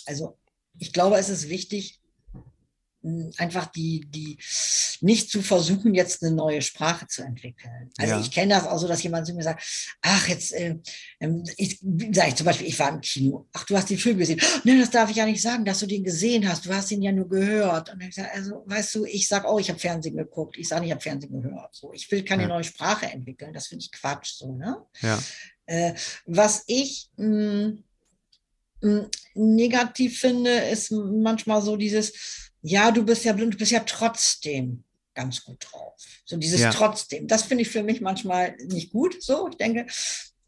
Also 0.06 0.38
ich 0.80 0.92
glaube, 0.92 1.18
es 1.18 1.30
ist 1.30 1.50
wichtig, 1.50 2.02
einfach 3.38 3.68
die, 3.68 4.06
die 4.08 4.38
nicht 5.02 5.30
zu 5.30 5.42
versuchen, 5.42 5.94
jetzt 5.94 6.24
eine 6.24 6.34
neue 6.34 6.62
Sprache 6.62 7.08
zu 7.08 7.22
entwickeln. 7.22 7.92
Also 7.98 8.14
ja. 8.14 8.22
ich 8.22 8.32
kenne 8.32 8.54
das 8.54 8.66
auch 8.66 8.78
so, 8.78 8.88
dass 8.88 9.04
jemand 9.04 9.28
zu 9.28 9.34
mir 9.34 9.44
sagt, 9.44 9.64
ach, 10.02 10.28
jetzt, 10.28 10.54
äh, 10.54 10.78
ähm, 11.20 11.44
ich, 11.58 11.80
sag 12.12 12.30
ich 12.30 12.36
zum 12.36 12.46
Beispiel, 12.46 12.68
ich 12.68 12.80
war 12.80 12.90
im 12.90 13.02
Kino, 13.02 13.48
ach, 13.54 13.66
du 13.66 13.76
hast 13.78 13.90
den 13.90 13.98
Film 13.98 14.18
gesehen. 14.18 14.40
Oh, 14.42 14.60
nein, 14.64 14.80
das 14.80 14.90
darf 14.90 15.10
ich 15.10 15.18
ja 15.18 15.26
nicht 15.26 15.42
sagen, 15.42 15.66
dass 15.66 15.80
du 15.80 15.86
den 15.86 16.04
gesehen 16.04 16.48
hast. 16.48 16.66
Du 16.66 16.74
hast 16.74 16.92
ihn 16.92 17.02
ja 17.02 17.12
nur 17.12 17.30
gehört. 17.30 17.94
Und 17.94 18.02
ich 18.02 18.16
sage, 18.16 18.32
also, 18.34 18.64
weißt 18.66 18.96
du, 18.96 19.06
ich 19.06 19.28
sage, 19.28 19.48
oh, 19.48 19.60
ich 19.60 19.70
habe 19.70 19.80
Fernsehen 19.80 20.18
geguckt. 20.18 20.58
Ich 20.58 20.68
sage, 20.68 20.86
ich 20.86 20.92
habe 20.92 21.02
Fernsehen 21.02 21.42
gehört. 21.42 21.76
So, 21.76 21.94
ich 21.94 22.10
will 22.12 22.24
keine 22.24 22.44
ja. 22.44 22.50
neue 22.50 22.64
Sprache 22.64 23.08
entwickeln. 23.08 23.54
Das 23.54 23.68
finde 23.68 23.84
ich 23.84 23.92
Quatsch, 23.92 24.34
so, 24.34 24.54
ne? 24.54 24.78
Ja. 25.02 25.20
Äh, 25.68 25.94
was 26.26 26.64
ich, 26.68 27.10
mh, 27.18 27.74
mh, 28.82 29.10
negativ 29.34 30.20
finde, 30.20 30.52
ist 30.52 30.92
manchmal 30.92 31.62
so 31.62 31.76
dieses, 31.76 32.45
ja, 32.66 32.90
du 32.90 33.04
bist 33.04 33.24
ja 33.24 33.34
blind, 33.34 33.54
du 33.54 33.58
bist 33.60 33.72
ja 33.72 33.82
trotzdem 33.82 34.84
ganz 35.14 35.44
gut 35.44 35.68
drauf. 35.70 35.94
So 36.26 36.36
dieses 36.36 36.62
ja. 36.62 36.72
trotzdem, 36.72 37.28
das 37.28 37.44
finde 37.44 37.62
ich 37.62 37.70
für 37.70 37.84
mich 37.84 38.02
manchmal 38.02 38.56
nicht 38.58 38.92
gut. 38.92 39.22
So, 39.22 39.48
ich 39.48 39.58
denke, 39.58 39.86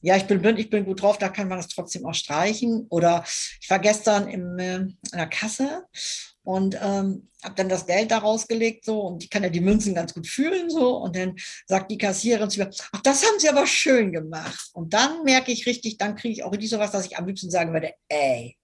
ja, 0.01 0.17
ich 0.17 0.25
bin 0.25 0.41
blind, 0.41 0.59
ich 0.59 0.71
bin 0.71 0.83
gut 0.83 1.01
drauf, 1.01 1.19
da 1.19 1.29
kann 1.29 1.47
man 1.47 1.59
das 1.59 1.67
trotzdem 1.67 2.05
auch 2.07 2.15
streichen. 2.15 2.87
Oder 2.89 3.23
ich 3.61 3.69
war 3.69 3.77
gestern 3.77 4.27
im, 4.27 4.57
äh, 4.57 4.75
in 4.77 4.97
der 5.13 5.27
Kasse 5.27 5.85
und 6.41 6.75
ähm, 6.81 7.29
habe 7.43 7.55
dann 7.55 7.69
das 7.69 7.85
Geld 7.85 8.09
da 8.09 8.17
rausgelegt 8.17 8.83
so 8.83 9.01
und 9.01 9.23
ich 9.23 9.29
kann 9.29 9.43
ja 9.43 9.49
die 9.49 9.61
Münzen 9.61 9.93
ganz 9.93 10.15
gut 10.15 10.25
fühlen 10.25 10.71
so 10.71 10.97
und 10.97 11.15
dann 11.15 11.35
sagt 11.67 11.91
die 11.91 11.99
Kassiererin 11.99 12.49
zu 12.49 12.59
mir, 12.59 12.71
ach, 12.93 13.01
das 13.01 13.23
haben 13.23 13.39
sie 13.39 13.49
aber 13.49 13.67
schön 13.67 14.11
gemacht. 14.11 14.71
Und 14.73 14.93
dann 14.93 15.23
merke 15.23 15.51
ich 15.51 15.67
richtig, 15.67 15.99
dann 15.99 16.15
kriege 16.15 16.33
ich 16.33 16.43
auch 16.43 16.51
richtig 16.51 16.71
sowas, 16.71 16.91
dass 16.91 17.05
ich 17.05 17.15
am 17.15 17.27
liebsten 17.27 17.51
sagen 17.51 17.73
würde, 17.73 17.93
ey, 18.09 18.57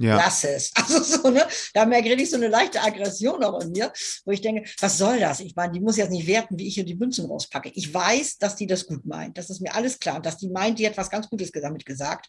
ja. 0.00 0.16
lass 0.16 0.44
es. 0.44 0.72
Also 0.80 1.02
so, 1.02 1.30
ne, 1.30 1.46
da 1.74 1.84
merke 1.84 2.12
ich 2.14 2.30
so 2.30 2.36
eine 2.36 2.48
leichte 2.48 2.80
Aggression 2.82 3.44
auch 3.44 3.60
in 3.60 3.72
mir, 3.72 3.92
wo 4.24 4.32
ich 4.32 4.40
denke, 4.40 4.68
was 4.80 4.98
soll 4.98 5.20
das? 5.20 5.40
Ich 5.40 5.54
meine, 5.54 5.72
die 5.72 5.80
muss 5.80 5.96
jetzt 5.96 6.10
nicht 6.10 6.26
werten, 6.26 6.58
wie 6.58 6.66
ich 6.66 6.74
hier 6.74 6.84
die 6.84 6.96
Münzen 6.96 7.26
rauspacke. 7.26 7.70
Ich 7.74 7.92
weiß, 7.92 8.38
dass 8.38 8.56
die 8.56 8.66
das 8.66 8.86
gut 8.86 9.04
meint. 9.04 9.38
Das 9.38 9.50
ist 9.50 9.60
mir 9.60 9.74
alles 9.74 9.98
klar. 9.98 10.20
dass 10.20 10.38
die 10.38 10.48
meint, 10.48 10.78
die 10.78 10.86
hat 10.86 10.96
was 10.96 11.10
ganz 11.10 11.28
Gutes 11.28 11.50
damit 11.52 11.84
gesagt. 11.84 12.26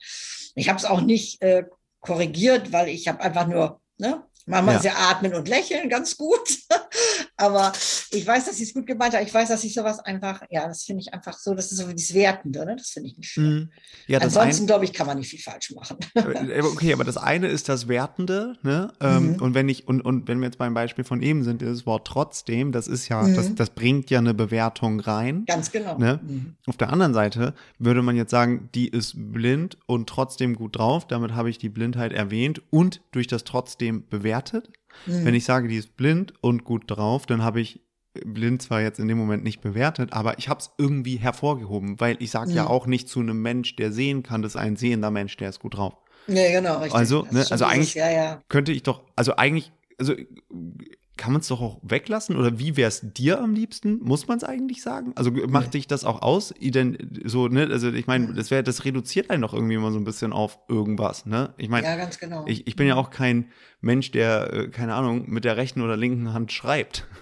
Ich 0.56 0.70
habe 0.70 0.78
es 0.78 0.86
auch 0.86 1.02
nicht 1.02 1.42
äh, 1.42 1.64
korrigiert, 2.02 2.72
weil 2.72 2.90
ich 2.90 3.08
habe 3.08 3.22
einfach 3.22 3.48
nur 3.48 3.80
ne, 3.98 4.24
Manchmal 4.46 4.76
ja. 4.76 4.82
sie 4.82 4.90
atmen 4.90 5.34
und 5.36 5.48
lächeln 5.48 5.90
ganz 5.90 6.18
gut. 6.18 6.58
Aber 7.42 7.72
ich 8.12 8.26
weiß, 8.26 8.46
dass 8.46 8.58
sie 8.58 8.64
es 8.64 8.74
gut 8.74 8.86
gemeint 8.86 9.16
hat. 9.16 9.24
Ich 9.24 9.34
weiß, 9.34 9.50
dass 9.50 9.64
ich 9.64 9.74
sowas 9.74 10.00
einfach, 10.00 10.44
ja, 10.50 10.68
das 10.68 10.84
finde 10.84 11.02
ich 11.02 11.14
einfach 11.14 11.38
so, 11.38 11.54
das 11.54 11.72
ist 11.72 11.80
so 11.80 11.90
wie 11.90 11.94
das 11.94 12.14
Wertende, 12.14 12.66
ne? 12.66 12.76
Das 12.76 12.90
finde 12.90 13.10
ich 13.10 13.18
nicht 13.18 13.30
schön. 13.30 13.54
Mhm. 13.54 13.72
Ja, 14.08 14.20
Ansonsten, 14.20 14.68
glaube 14.68 14.86
ich, 14.86 14.94
kann 14.94 15.08
man 15.08 15.18
nicht 15.18 15.30
viel 15.30 15.40
falsch 15.40 15.74
machen. 15.76 15.98
Äh, 16.16 16.60
äh, 16.60 16.62
okay, 16.62 16.94
aber 16.94 17.04
das 17.04 17.18
eine 17.18 17.48
ist 17.48 17.68
das 17.68 17.88
Wertende, 17.88 18.58
ne? 18.62 18.94
Ähm, 19.00 19.34
mhm. 19.34 19.42
Und 19.42 19.54
wenn 19.54 19.70
ich, 19.70 19.88
und, 19.88 20.02
und 20.02 20.28
wenn 20.28 20.40
wir 20.40 20.46
jetzt 20.46 20.58
beim 20.58 20.74
Beispiel 20.74 21.04
von 21.04 21.22
eben 21.22 21.44
sind, 21.44 21.62
das 21.62 21.86
Wort 21.86 22.06
trotzdem, 22.08 22.72
das 22.72 22.88
ist 22.88 23.10
ja, 23.10 23.24
mhm. 23.24 23.36
das, 23.36 23.56
das 23.56 23.70
bringt 23.72 24.10
ja 24.10 24.20
eine 24.20 24.34
Bewertung 24.34 25.00
rein. 25.00 25.46
Ganz 25.46 25.72
genau. 25.72 25.98
Ne? 25.98 26.20
Mhm. 26.22 26.56
Auf 26.68 26.78
der 26.78 26.92
anderen 26.92 27.14
Seite 27.14 27.54
würde 27.80 28.02
man 28.02 28.16
jetzt 28.16 28.32
sagen, 28.32 28.70
die 28.76 28.88
ist 28.88 29.14
blind 29.16 29.78
und 29.88 30.08
trotzdem 30.08 30.56
gut 30.56 30.78
drauf. 30.78 31.08
Damit 31.08 31.34
habe 31.34 31.50
ich 31.50 31.58
die 31.58 31.70
Blindheit 31.70 32.14
erwähnt 32.14 32.62
und 32.70 33.02
durch 33.12 33.28
das 33.28 33.44
trotzdem 33.44 34.08
bewertet. 34.08 34.70
Mhm. 35.06 35.26
Wenn 35.26 35.36
ich 35.36 35.46
sage, 35.46 35.68
die 35.68 35.78
ist 35.78 35.96
blind 35.98 36.34
und 36.42 36.64
gut 36.64 36.84
drauf, 36.88 37.26
dann 37.26 37.44
habe 37.44 37.62
ich 37.62 37.82
blind 38.26 38.62
zwar 38.62 38.82
jetzt 38.82 39.00
in 39.00 39.08
dem 39.08 39.18
Moment 39.18 39.44
nicht 39.44 39.62
bewertet, 39.62 40.14
aber 40.14 40.38
ich 40.38 40.50
habe 40.50 40.60
es 40.60 40.72
irgendwie 40.78 41.18
hervorgehoben, 41.18 42.00
weil 42.00 42.18
ich 42.20 42.32
sage 42.32 42.52
mhm. 42.52 42.56
ja 42.58 42.68
auch 42.68 42.86
nicht 42.86 43.08
zu 43.08 43.20
einem 43.20 43.42
Mensch, 43.42 43.76
der 43.76 43.92
sehen 43.92 44.24
kann, 44.24 44.42
das 44.42 44.56
ist 44.56 44.62
ein 44.62 44.76
sehender 44.76 45.12
Mensch, 45.12 45.38
der 45.38 45.50
ist 45.50 45.60
gut 45.60 45.78
drauf. 45.78 45.96
Ja, 46.28 46.52
genau, 46.52 46.78
richtig. 46.78 46.96
Also, 46.96 47.28
ne, 47.32 47.46
also 47.50 47.66
eigentlich 47.66 47.96
ja, 47.96 48.12
ja. 48.12 48.42
könnte 48.50 48.72
ich 48.72 48.84
doch, 48.84 49.04
also 49.16 49.36
eigentlich, 49.38 49.72
also 49.98 50.14
kann 51.22 51.34
man 51.34 51.42
es 51.42 51.50
doch 51.50 51.62
auch 51.62 51.78
weglassen? 51.84 52.36
Oder 52.36 52.58
wie 52.58 52.76
wäre 52.78 52.88
es 52.88 53.02
dir 53.04 53.40
am 53.40 53.54
liebsten? 53.54 54.00
Muss 54.00 54.28
man 54.28 54.40
es 54.40 54.44
eigentlich 54.44 54.82
sagen? 54.82 55.12
Also 55.14 55.30
macht 55.30 55.66
nee. 55.66 55.72
dich 55.74 55.88
das 55.88 56.04
auch 56.04 56.24
aus? 56.24 56.52
So, 57.26 57.48
ne? 57.48 57.68
Also 57.70 57.92
ich 57.92 58.08
meine, 58.08 58.34
das 58.34 58.50
wäre, 58.50 58.64
das 58.64 58.86
reduziert 58.86 59.30
einen 59.30 59.44
doch 59.44 59.54
irgendwie 59.54 59.76
immer 59.76 59.92
so 59.92 60.00
ein 60.00 60.04
bisschen 60.04 60.34
auf 60.34 60.58
irgendwas, 60.68 61.28
ne? 61.28 61.54
Ich 61.58 61.70
meine, 61.70 61.86
ja, 61.86 61.96
ganz 61.96 62.18
genau. 62.18 62.44
ich, 62.48 62.66
ich 62.66 62.76
bin 62.76 62.88
ja 62.88 62.96
auch 62.96 63.12
kein 63.12 63.52
Mensch, 63.82 64.10
der, 64.10 64.52
äh, 64.52 64.68
keine 64.70 64.96
Ahnung, 64.96 65.30
mit 65.30 65.46
der 65.46 65.58
rechten 65.58 65.82
oder 65.82 65.96
linken 65.96 66.34
Hand 66.34 66.52
schreibt. 66.52 67.08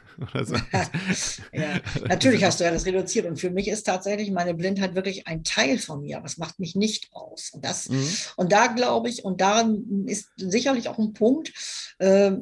So. 0.44 0.54
ja, 1.54 1.80
natürlich 2.10 2.44
hast 2.44 2.60
du 2.60 2.66
ja 2.66 2.72
das 2.72 2.86
reduziert. 2.86 3.26
Und 3.26 3.40
für 3.40 3.52
mich 3.52 3.70
ist 3.70 3.84
tatsächlich 3.84 4.32
meine 4.32 4.54
Blindheit 4.54 4.94
wirklich 4.94 5.28
ein 5.28 5.46
Teil 5.46 5.78
von 5.78 6.02
mir, 6.02 6.18
aber 6.18 6.26
es 6.26 6.38
macht 6.38 6.60
mich 6.60 6.76
nicht 6.76 7.08
aus. 7.14 7.52
Und 7.54 7.64
das, 7.64 7.88
mhm. 7.88 8.06
und 8.36 8.52
da 8.52 8.68
glaube 8.68 9.08
ich, 9.08 9.24
und 9.24 9.40
daran 9.40 10.06
ist 10.08 10.28
sicherlich 10.36 10.90
auch 10.90 11.00
ein 11.00 11.14
Punkt, 11.14 11.54
äh, 12.00 12.34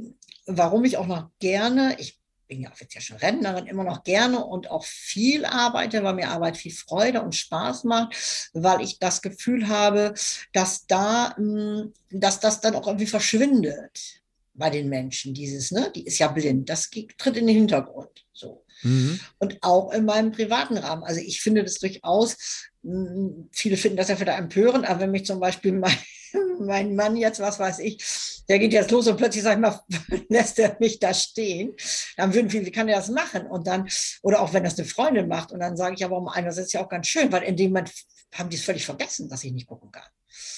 warum 0.48 0.84
ich 0.86 0.98
auch 0.98 1.08
noch 1.08 1.30
gerne, 1.40 1.96
ich 2.00 2.20
bin 2.48 2.62
ja 2.62 2.72
offiziell 2.72 3.02
schon 3.02 3.18
Rentnerin, 3.18 3.68
immer 3.68 3.84
noch 3.84 4.04
gerne 4.04 4.44
und 4.44 4.72
auch 4.72 4.86
viel 4.86 5.46
arbeite, 5.46 6.04
weil 6.04 6.14
mir 6.14 6.30
Arbeit 6.30 6.58
viel 6.58 6.72
Freude 6.72 7.22
und 7.22 7.36
Spaß 7.36 7.84
macht, 7.84 8.50
weil 8.54 8.82
ich 8.82 9.00
das 9.00 9.22
Gefühl 9.22 9.68
habe, 9.68 10.14
dass 10.54 10.88
da, 10.88 11.36
hm, 11.36 11.94
dass 12.10 12.40
das 12.40 12.62
dann 12.62 12.76
auch 12.76 12.88
irgendwie 12.88 13.08
verschwindet 13.08 14.22
bei 14.54 14.70
den 14.70 14.90
Menschen, 14.90 15.34
dieses, 15.34 15.72
ne, 15.72 15.92
die 15.94 16.06
ist 16.06 16.20
ja 16.20 16.30
blind, 16.30 16.70
das 16.70 16.90
tritt 16.90 17.38
in 17.38 17.48
den 17.48 17.56
Hintergrund, 17.56 18.26
so. 18.34 18.64
Mhm. 18.84 19.20
Und 19.40 19.58
auch 19.62 19.92
in 19.92 20.06
meinem 20.06 20.32
privaten 20.32 20.78
Rahmen. 20.78 21.04
Also 21.04 21.20
ich 21.20 21.42
finde 21.42 21.64
das 21.64 21.80
durchaus, 21.80 22.70
hm, 22.84 23.50
viele 23.52 23.78
finden 23.78 23.98
das 23.98 24.10
ja 24.10 24.20
wieder 24.20 24.38
empörend, 24.38 24.88
aber 24.88 25.02
wenn 25.02 25.12
mich 25.12 25.26
zum 25.26 25.40
Beispiel 25.40 25.74
mein, 25.74 25.98
mein 26.60 26.96
Mann 26.96 27.16
jetzt, 27.16 27.40
was 27.40 27.60
weiß 27.60 27.80
ich, 27.80 28.37
der 28.50 28.60
geht 28.60 28.74
jetzt 28.74 28.92
los 28.92 29.08
und 29.08 29.18
plötzlich, 29.18 29.44
sag 29.44 29.54
ich 29.54 29.60
mal, 29.60 29.80
lässt 30.30 30.60
er 30.60 30.78
mich 30.80 31.00
da 31.00 31.14
stehen. 31.14 31.74
Dann 32.16 32.34
würden 32.34 32.50
viele, 32.50 32.66
wie 32.66 32.72
kann 32.72 32.88
er 32.88 32.98
das 32.98 33.10
machen? 33.10 33.48
Und 33.48 33.68
dann, 33.68 33.88
oder 34.22 34.42
auch 34.42 34.54
wenn 34.54 34.64
das 34.64 34.78
eine 34.78 34.88
Freundin 34.88 35.28
macht, 35.28 35.52
und 35.52 35.60
dann 35.60 35.78
sage 35.78 35.96
ich 35.96 36.06
aber 36.06 36.18
um 36.18 36.28
einerseits 36.28 36.74
ja 36.74 36.84
auch 36.84 36.90
ganz 36.90 37.08
schön, 37.08 37.32
weil 37.32 37.44
in 37.44 37.56
dem 37.56 37.72
Moment 37.72 37.92
haben 38.34 38.50
die 38.50 38.58
es 38.58 38.64
völlig 38.64 38.86
vergessen, 38.86 39.30
dass 39.30 39.44
ich 39.44 39.54
nicht 39.54 39.68
gucken 39.68 39.92
kann. 39.92 40.08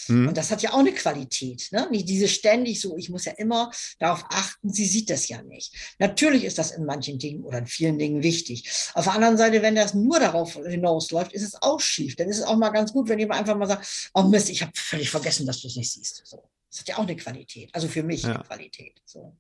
Mhm. 0.08 0.30
Und 0.30 0.38
das 0.38 0.52
hat 0.52 0.62
ja 0.62 0.73
auch 0.73 0.80
eine 0.80 0.91
Qualität. 0.91 1.69
Ne? 1.71 1.88
Nicht 1.91 2.10
diese 2.10 2.28
ständig 2.28 2.82
so, 2.82 2.97
ich 2.97 3.10
muss 3.10 3.25
ja 3.25 3.34
immer 3.34 3.71
darauf 3.99 4.25
achten, 4.30 4.71
sie 4.71 4.86
sieht 4.86 5.10
das 5.10 5.28
ja 5.28 5.41
nicht. 5.41 5.73
Natürlich 5.99 6.43
ist 6.43 6.58
das 6.58 6.71
in 6.71 6.86
manchen 6.86 7.19
Dingen 7.19 7.43
oder 7.43 7.60
in 7.60 7.67
vielen 7.67 7.97
Dingen 7.97 8.23
wichtig. 8.23 8.69
Auf 8.93 9.06
der 9.06 9.13
anderen 9.13 9.38
Seite, 9.38 9.62
wenn 9.62 9.75
das 9.75 9.93
nur 9.93 10.19
darauf 10.19 10.54
hinausläuft, 10.56 11.34
ist 11.34 11.43
es 11.43 11.62
auch 11.62 11.80
schief. 11.80 12.15
Dann 12.15 12.30
ist 12.30 12.39
es 12.39 12.43
auch 12.43 12.58
mal 12.58 12.69
ganz 12.69 12.91
gut, 12.91 13.08
wenn 13.10 13.19
jemand 13.19 13.39
einfach 13.39 13.56
mal 13.56 13.67
sagt, 13.67 14.12
oh 14.13 14.23
Mist, 14.23 14.49
ich 14.49 14.62
habe 14.62 14.71
völlig 14.75 15.10
vergessen, 15.10 15.45
dass 15.45 15.62
du 15.62 15.67
es 15.67 15.75
nicht 15.75 15.91
siehst. 15.91 16.21
So. 16.25 16.43
Das 16.69 16.82
hat 16.82 16.88
ja 16.88 16.97
auch 16.97 17.03
eine 17.03 17.15
Qualität. 17.15 17.69
Also 17.73 17.88
für 17.88 18.03
mich 18.03 18.23
ja. 18.23 18.36
eine 18.36 18.43
Qualität. 18.43 19.01
So. 19.05 19.36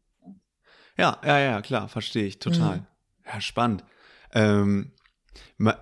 Ja, 0.97 1.19
ja, 1.23 1.39
ja, 1.39 1.61
klar, 1.61 1.87
verstehe 1.87 2.25
ich 2.25 2.39
total. 2.39 2.77
Mhm. 2.77 2.85
Ja, 3.25 3.41
spannend. 3.41 3.83
Ähm, 4.33 4.91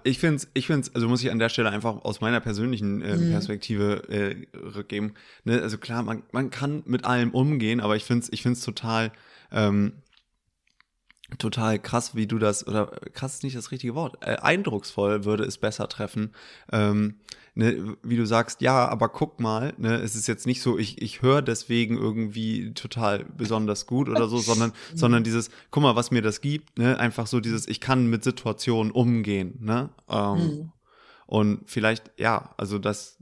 ich 0.04 0.20
finde 0.20 0.38
es, 0.38 0.48
ich 0.54 0.68
find's, 0.68 0.94
also 0.94 1.08
muss 1.08 1.24
ich 1.24 1.32
an 1.32 1.40
der 1.40 1.50
Stelle 1.50 1.70
einfach 1.70 2.04
aus 2.04 2.22
meiner 2.22 2.40
persönlichen 2.40 3.02
äh. 3.02 3.18
Perspektive 3.32 4.08
äh, 4.10 4.58
rückgeben. 4.58 5.14
Ne? 5.44 5.62
Also 5.62 5.78
klar, 5.78 6.04
man, 6.04 6.24
man 6.32 6.50
kann 6.50 6.84
mit 6.86 7.06
allem 7.06 7.32
umgehen, 7.32 7.80
aber 7.80 7.96
ich 7.96 8.04
finde 8.04 8.24
es 8.24 8.34
ich 8.34 8.44
find's 8.44 8.62
total, 8.62 9.12
ähm, 9.52 9.94
total 11.38 11.78
krass, 11.78 12.16
wie 12.16 12.26
du 12.26 12.40
das, 12.40 12.66
oder 12.66 12.88
krass 13.14 13.36
ist 13.36 13.44
nicht 13.44 13.58
das 13.58 13.72
richtige 13.72 13.96
Wort, 13.96 14.18
äh, 14.22 14.38
eindrucksvoll 14.38 15.26
würde 15.26 15.44
es 15.44 15.58
besser 15.58 15.90
treffen, 15.90 16.34
ähm, 16.72 17.16
ne, 17.54 17.98
wie 18.02 18.16
du 18.16 18.26
sagst, 18.26 18.62
ja, 18.62 18.88
aber 18.88 19.10
guck 19.10 19.40
mal, 19.40 19.74
ne, 19.78 19.96
es 19.96 20.16
ist 20.16 20.28
jetzt 20.28 20.48
nicht 20.48 20.62
so, 20.62 20.78
ich, 20.78 21.02
ich 21.02 21.22
höre 21.22 21.42
deswegen 21.42 21.98
irgendwie 21.98 22.74
total 22.74 23.26
besonders 23.26 23.88
gut 23.88 24.08
oder 24.08 24.30
so, 24.30 24.38
sondern, 24.38 24.70
mhm. 24.94 24.98
sondern 24.98 25.24
dieses, 25.24 25.50
guck 25.70 25.84
mal, 25.84 25.98
was 25.98 26.12
mir 26.12 26.22
das 26.22 26.40
gibt, 26.40 26.78
ne, 26.80 26.98
einfach 26.98 27.28
so 27.28 27.42
dieses, 27.42 27.68
ich 27.68 27.82
kann 27.82 28.08
mit 28.08 28.24
Situationen 28.24 28.92
umgehen, 28.92 29.58
ne, 29.60 29.90
ähm, 30.08 30.38
mhm. 30.38 30.72
und 31.26 31.62
vielleicht, 31.66 32.12
ja, 32.18 32.54
also 32.56 32.80
das, 32.80 33.18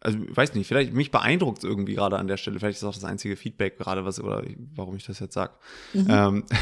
also 0.00 0.18
weiß 0.28 0.54
nicht, 0.54 0.66
vielleicht 0.66 0.92
mich 0.94 1.10
beeindruckt 1.10 1.58
es 1.58 1.64
irgendwie 1.64 1.94
gerade 1.94 2.18
an 2.18 2.26
der 2.26 2.38
Stelle. 2.38 2.58
Vielleicht 2.58 2.78
ist 2.78 2.84
auch 2.84 2.94
das 2.94 3.04
einzige 3.04 3.36
Feedback 3.36 3.78
gerade, 3.78 4.04
was 4.04 4.20
oder 4.20 4.42
warum 4.74 4.96
ich 4.96 5.06
das 5.06 5.20
jetzt 5.20 5.34
sage. 5.34 5.52
Mhm. 5.92 6.06
Ähm. 6.08 6.44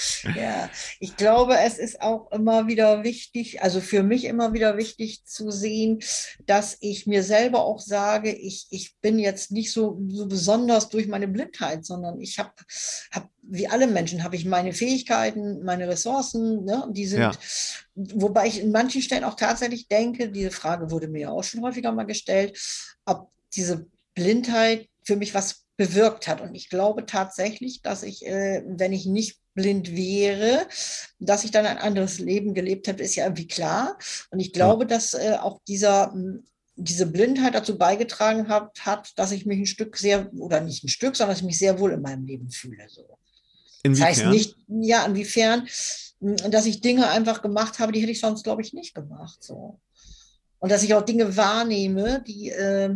ja, 0.36 0.70
ich 0.98 1.16
glaube, 1.16 1.56
es 1.58 1.78
ist 1.78 2.00
auch 2.00 2.30
immer 2.32 2.66
wieder 2.66 3.04
wichtig, 3.04 3.62
also 3.62 3.80
für 3.80 4.02
mich 4.02 4.24
immer 4.24 4.52
wieder 4.52 4.76
wichtig 4.76 5.24
zu 5.24 5.50
sehen, 5.50 6.00
dass 6.46 6.76
ich 6.80 7.06
mir 7.06 7.22
selber 7.22 7.64
auch 7.64 7.80
sage, 7.80 8.32
ich, 8.32 8.66
ich 8.70 8.96
bin 9.00 9.18
jetzt 9.18 9.50
nicht 9.50 9.72
so, 9.72 10.00
so 10.08 10.26
besonders 10.26 10.88
durch 10.88 11.06
meine 11.08 11.28
Blindheit, 11.28 11.84
sondern 11.84 12.20
ich 12.20 12.38
habe, 12.38 12.52
hab, 13.12 13.28
wie 13.42 13.68
alle 13.68 13.86
Menschen, 13.86 14.24
habe 14.24 14.36
ich 14.36 14.44
meine 14.44 14.72
Fähigkeiten, 14.72 15.64
meine 15.64 15.88
Ressourcen, 15.88 16.64
ne, 16.64 16.88
die 16.90 17.06
sind, 17.06 17.20
ja. 17.20 17.32
wobei 17.94 18.46
ich 18.46 18.60
in 18.60 18.72
manchen 18.72 19.02
Stellen 19.02 19.24
auch 19.24 19.34
tatsächlich 19.34 19.88
denke, 19.88 20.30
diese 20.30 20.50
Frage 20.50 20.90
wurde 20.90 21.08
mir 21.08 21.32
auch 21.32 21.44
schon 21.44 21.62
häufiger 21.62 21.92
mal 21.92 22.04
gestellt, 22.04 22.58
ob 23.04 23.30
diese 23.54 23.86
Blindheit 24.14 24.88
für 25.02 25.16
mich 25.16 25.34
was 25.34 25.64
bewirkt 25.80 26.28
hat. 26.28 26.42
Und 26.42 26.54
ich 26.54 26.68
glaube 26.68 27.06
tatsächlich, 27.06 27.80
dass 27.80 28.02
ich, 28.02 28.26
äh, 28.26 28.62
wenn 28.66 28.92
ich 28.92 29.06
nicht 29.06 29.38
blind 29.54 29.96
wäre, 29.96 30.66
dass 31.18 31.42
ich 31.42 31.52
dann 31.52 31.64
ein 31.64 31.78
anderes 31.78 32.18
Leben 32.18 32.52
gelebt 32.52 32.86
hätte, 32.86 33.02
ist 33.02 33.14
ja 33.14 33.24
irgendwie 33.24 33.48
klar. 33.48 33.96
Und 34.30 34.40
ich 34.40 34.52
glaube, 34.52 34.84
ja. 34.84 34.88
dass 34.88 35.14
äh, 35.14 35.38
auch 35.40 35.58
dieser 35.66 36.12
diese 36.76 37.06
Blindheit 37.06 37.54
dazu 37.54 37.76
beigetragen 37.76 38.48
hat, 38.48 38.86
hat, 38.86 39.12
dass 39.16 39.32
ich 39.32 39.44
mich 39.44 39.58
ein 39.58 39.66
Stück 39.66 39.98
sehr, 39.98 40.32
oder 40.34 40.60
nicht 40.60 40.82
ein 40.84 40.88
Stück, 40.88 41.14
sondern 41.14 41.32
dass 41.32 41.40
ich 41.40 41.46
mich 41.46 41.58
sehr 41.58 41.78
wohl 41.78 41.92
in 41.92 42.00
meinem 42.00 42.24
Leben 42.24 42.50
fühle. 42.50 42.86
So. 42.88 43.18
Inwiefern? 43.82 44.08
Das 44.08 44.18
heißt 44.18 44.26
nicht, 44.30 44.56
ja, 44.68 45.04
inwiefern, 45.04 45.66
dass 46.20 46.64
ich 46.64 46.80
Dinge 46.80 47.08
einfach 47.08 47.42
gemacht 47.42 47.80
habe, 47.80 47.92
die 47.92 48.00
hätte 48.00 48.12
ich 48.12 48.20
sonst, 48.20 48.44
glaube 48.44 48.62
ich, 48.62 48.72
nicht 48.72 48.94
gemacht. 48.94 49.42
So. 49.42 49.78
Und 50.58 50.72
dass 50.72 50.82
ich 50.82 50.94
auch 50.94 51.02
Dinge 51.02 51.36
wahrnehme, 51.36 52.22
die, 52.26 52.48
äh, 52.48 52.94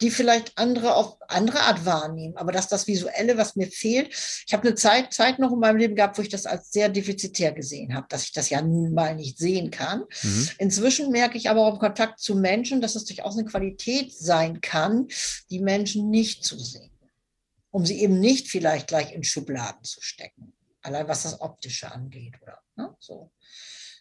die 0.00 0.10
vielleicht 0.10 0.58
andere 0.58 0.94
auf 0.94 1.16
andere 1.28 1.60
Art 1.60 1.86
wahrnehmen. 1.86 2.36
Aber 2.36 2.52
dass 2.52 2.68
das 2.68 2.86
Visuelle, 2.86 3.38
was 3.38 3.56
mir 3.56 3.68
fehlt, 3.68 4.08
ich 4.46 4.52
habe 4.52 4.66
eine 4.66 4.74
Zeit, 4.74 5.12
Zeit 5.12 5.38
noch 5.38 5.52
in 5.52 5.58
meinem 5.58 5.78
Leben 5.78 5.96
gehabt, 5.96 6.18
wo 6.18 6.22
ich 6.22 6.28
das 6.28 6.46
als 6.46 6.70
sehr 6.70 6.88
defizitär 6.88 7.52
gesehen 7.52 7.94
habe, 7.94 8.06
dass 8.10 8.24
ich 8.24 8.32
das 8.32 8.50
ja 8.50 8.60
nun 8.60 8.92
mal 8.92 9.14
nicht 9.14 9.38
sehen 9.38 9.70
kann. 9.70 10.04
Mhm. 10.22 10.48
Inzwischen 10.58 11.10
merke 11.10 11.38
ich 11.38 11.48
aber 11.48 11.62
auch 11.62 11.74
im 11.74 11.80
Kontakt 11.80 12.20
zu 12.20 12.34
Menschen, 12.34 12.80
dass 12.80 12.94
es 12.94 13.04
durchaus 13.04 13.38
eine 13.38 13.46
Qualität 13.46 14.12
sein 14.12 14.60
kann, 14.60 15.08
die 15.50 15.60
Menschen 15.60 16.10
nicht 16.10 16.44
zu 16.44 16.58
sehen, 16.58 16.92
um 17.70 17.86
sie 17.86 18.00
eben 18.00 18.20
nicht 18.20 18.48
vielleicht 18.48 18.88
gleich 18.88 19.12
in 19.14 19.24
Schubladen 19.24 19.82
zu 19.82 20.02
stecken. 20.02 20.52
Allein 20.82 21.08
was 21.08 21.22
das 21.22 21.40
Optische 21.40 21.90
angeht 21.90 22.34
oder 22.42 22.58
ne, 22.76 22.94
so. 23.00 23.30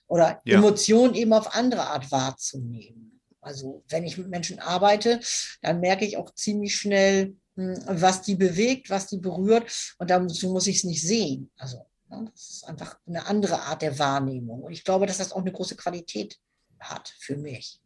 Oder 0.07 0.39
ja. 0.45 0.57
Emotionen 0.57 1.15
eben 1.15 1.33
auf 1.33 1.55
andere 1.55 1.87
Art 1.87 2.11
wahrzunehmen. 2.11 3.04
Also 3.45 3.83
wenn 3.89 4.03
ich 4.03 4.17
mit 4.17 4.27
Menschen 4.27 4.59
arbeite, 4.59 5.19
dann 5.61 5.79
merke 5.79 6.03
ich 6.03 6.17
auch 6.17 6.33
ziemlich 6.33 6.75
schnell, 6.75 7.35
hm, 7.55 7.79
was 7.85 8.23
die 8.23 8.35
bewegt, 8.35 8.89
was 8.89 9.05
die 9.05 9.19
berührt. 9.19 9.95
Und 9.99 10.09
dazu 10.09 10.49
muss 10.51 10.65
ich 10.65 10.77
es 10.77 10.83
nicht 10.83 11.03
sehen. 11.03 11.51
Also 11.55 11.85
ne, 12.09 12.27
das 12.31 12.49
ist 12.49 12.67
einfach 12.67 12.97
eine 13.05 13.27
andere 13.27 13.61
Art 13.61 13.83
der 13.83 13.99
Wahrnehmung. 13.99 14.63
Und 14.63 14.71
ich 14.71 14.83
glaube, 14.83 15.05
dass 15.05 15.19
das 15.19 15.31
auch 15.31 15.41
eine 15.41 15.51
große 15.51 15.75
Qualität 15.75 16.39
hat 16.79 17.13
für 17.19 17.37
mich. 17.37 17.79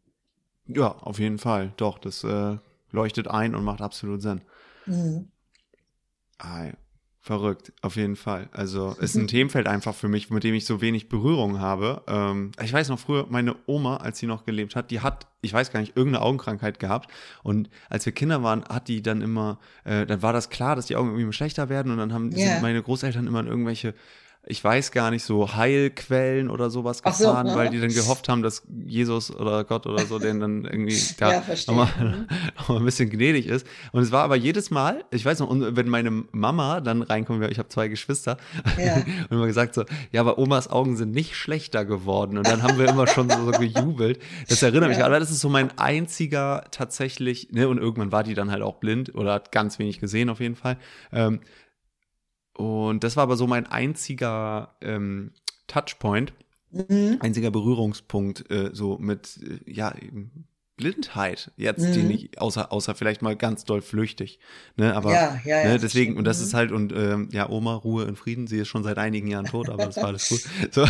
Ja, 0.66 0.94
auf 0.94 1.20
jeden 1.20 1.40
Fall. 1.40 1.74
Doch, 1.76 2.00
das 2.00 2.24
äh, 2.24 2.58
leuchtet 2.92 3.28
ein 3.28 3.54
und 3.54 3.66
macht 3.66 3.82
absolut 3.82 4.22
Sinn. 4.22 4.42
Mhm. 4.86 5.30
Ah, 6.38 6.68
Verrückt, 7.30 7.74
auf 7.84 7.96
jeden 7.96 8.16
Fall. 8.16 8.50
Also 8.54 8.96
ist 9.00 9.14
ein 9.14 9.28
Themenfeld 9.28 9.68
einfach 9.68 9.94
für 9.94 10.08
mich, 10.08 10.32
mit 10.32 10.44
dem 10.44 10.56
ich 10.56 10.66
so 10.66 10.82
wenig 10.82 11.10
Berührung 11.10 11.60
habe. 11.60 12.02
Ähm, 12.08 12.54
ich 12.60 12.74
weiß 12.74 12.90
noch 12.90 12.98
früher, 12.98 13.28
meine 13.30 13.56
Oma, 13.68 13.98
als 13.98 14.18
sie 14.18 14.26
noch 14.26 14.46
gelebt 14.46 14.76
hat, 14.76 14.90
die 14.90 15.02
hat, 15.02 15.28
ich 15.42 15.54
weiß 15.54 15.72
gar 15.72 15.80
nicht, 15.80 15.96
irgendeine 15.96 16.26
Augenkrankheit 16.26 16.80
gehabt. 16.80 17.12
Und 17.44 17.70
als 17.88 18.04
wir 18.08 18.14
Kinder 18.14 18.42
waren, 18.42 18.64
hat 18.64 18.88
die 18.88 19.04
dann 19.04 19.22
immer, 19.22 19.60
äh, 19.84 20.08
dann 20.08 20.24
war 20.24 20.34
das 20.34 20.50
klar, 20.50 20.76
dass 20.76 20.88
die 20.88 20.96
Augen 20.96 21.10
irgendwie 21.12 21.32
schlechter 21.32 21.70
werden. 21.70 21.92
Und 21.92 22.00
dann 22.00 22.14
haben 22.14 22.36
yeah. 22.36 22.62
meine 22.62 22.82
Großeltern 22.82 23.28
immer 23.28 23.42
in 23.42 23.48
irgendwelche 23.48 23.94
ich 24.46 24.64
weiß 24.64 24.92
gar 24.92 25.12
nicht, 25.12 25.24
so 25.24 25.54
Heilquellen 25.54 26.50
oder 26.50 26.70
sowas 26.70 27.04
gefahren, 27.04 27.48
so, 27.48 27.54
ne? 27.54 27.58
weil 27.58 27.70
die 27.70 27.80
dann 27.80 27.94
gehofft 27.94 28.30
haben, 28.30 28.42
dass 28.42 28.64
Jesus 28.86 29.36
oder 29.36 29.64
Gott 29.64 29.86
oder 29.86 30.06
so 30.06 30.18
den 30.18 30.40
dann 30.40 30.66
irgendwie 30.66 30.98
da 31.18 31.32
ja, 31.34 31.44
nochmal, 31.68 31.88
mhm. 32.00 32.28
nochmal 32.58 32.78
ein 32.80 32.86
bisschen 32.86 33.10
gnädig 33.10 33.48
ist. 33.48 33.68
Und 33.92 34.02
es 34.02 34.12
war 34.12 34.24
aber 34.24 34.38
jedes 34.38 34.72
Mal, 34.72 35.04
ich 35.12 35.26
weiß 35.26 35.40
noch, 35.40 35.50
wenn 35.52 35.90
meine 35.90 36.24
Mama 36.32 36.80
dann 36.80 37.02
reinkommt, 37.02 37.46
ich 37.52 37.60
habe 37.60 37.70
zwei 37.70 37.90
Geschwister, 37.90 38.38
ja. 38.78 38.96
und 39.30 39.32
immer 39.32 39.46
gesagt 39.46 39.76
so, 39.76 39.84
ja, 40.12 40.22
aber 40.22 40.40
Omas 40.40 40.70
Augen 40.70 40.96
sind 40.96 41.12
nicht 41.12 41.36
schlechter 41.36 41.84
geworden. 41.84 42.38
Und 42.38 42.48
dann 42.48 42.64
haben 42.64 42.80
wir 42.80 42.88
immer 42.88 43.08
schon 43.08 43.30
so, 43.30 43.46
so 43.46 43.52
gejubelt. 43.52 44.20
Das 44.48 44.64
erinnert 44.64 44.84
ja. 44.84 44.98
mich, 44.98 45.04
aber 45.04 45.20
das 45.20 45.32
ist 45.32 45.42
so 45.42 45.50
mein 45.50 45.78
einziger 45.78 46.64
tatsächlich, 46.72 47.50
ne, 47.52 47.68
und 47.68 47.78
irgendwann 47.78 48.12
war 48.12 48.24
die 48.24 48.36
dann 48.36 48.52
halt 48.52 48.64
auch 48.64 48.76
blind 48.76 49.14
oder 49.14 49.34
hat 49.34 49.52
ganz 49.52 49.80
wenig 49.80 50.00
gesehen 50.00 50.30
auf 50.30 50.40
jeden 50.40 50.56
Fall. 50.56 50.78
Ähm, 51.12 51.42
und 52.60 53.06
das 53.06 53.16
war 53.16 53.24
aber 53.24 53.38
so 53.38 53.48
mein 53.48 53.68
einziger 53.68 54.76
ähm, 54.82 55.32
Touchpoint, 55.68 56.34
mhm. 56.72 57.16
einziger 57.22 57.52
Berührungspunkt, 57.52 58.52
äh, 58.52 58.72
so 58.74 58.98
mit, 58.98 59.40
äh, 59.42 59.72
ja, 59.72 59.96
Blindheit 60.80 61.52
jetzt, 61.58 61.82
mhm. 61.82 61.92
die 61.92 62.04
nicht, 62.04 62.40
außer, 62.40 62.72
außer 62.72 62.96
vielleicht 62.96 63.22
mal 63.22 63.36
ganz 63.36 63.66
doll 63.66 63.82
flüchtig. 63.82 64.40
Ne, 64.78 64.96
aber 64.96 65.12
ja, 65.12 65.38
ja, 65.44 65.62
ja, 65.64 65.70
ne, 65.72 65.78
deswegen, 65.78 66.16
und 66.16 66.24
das 66.24 66.40
mhm. 66.40 66.46
ist 66.46 66.54
halt, 66.54 66.72
und 66.72 66.94
ähm, 66.94 67.28
ja, 67.34 67.50
Oma, 67.50 67.76
Ruhe 67.76 68.06
in 68.06 68.16
Frieden, 68.16 68.48
sie 68.48 68.60
ist 68.60 68.70
schon 68.70 68.86
seit 68.86 68.98
einigen 68.98 69.28
Jahren 69.28 69.44
tot, 69.44 69.68
aber 69.68 69.88
das 69.88 69.98
war 69.98 70.06
alles 70.06 70.30
gut. 70.30 70.40
So. 70.72 70.86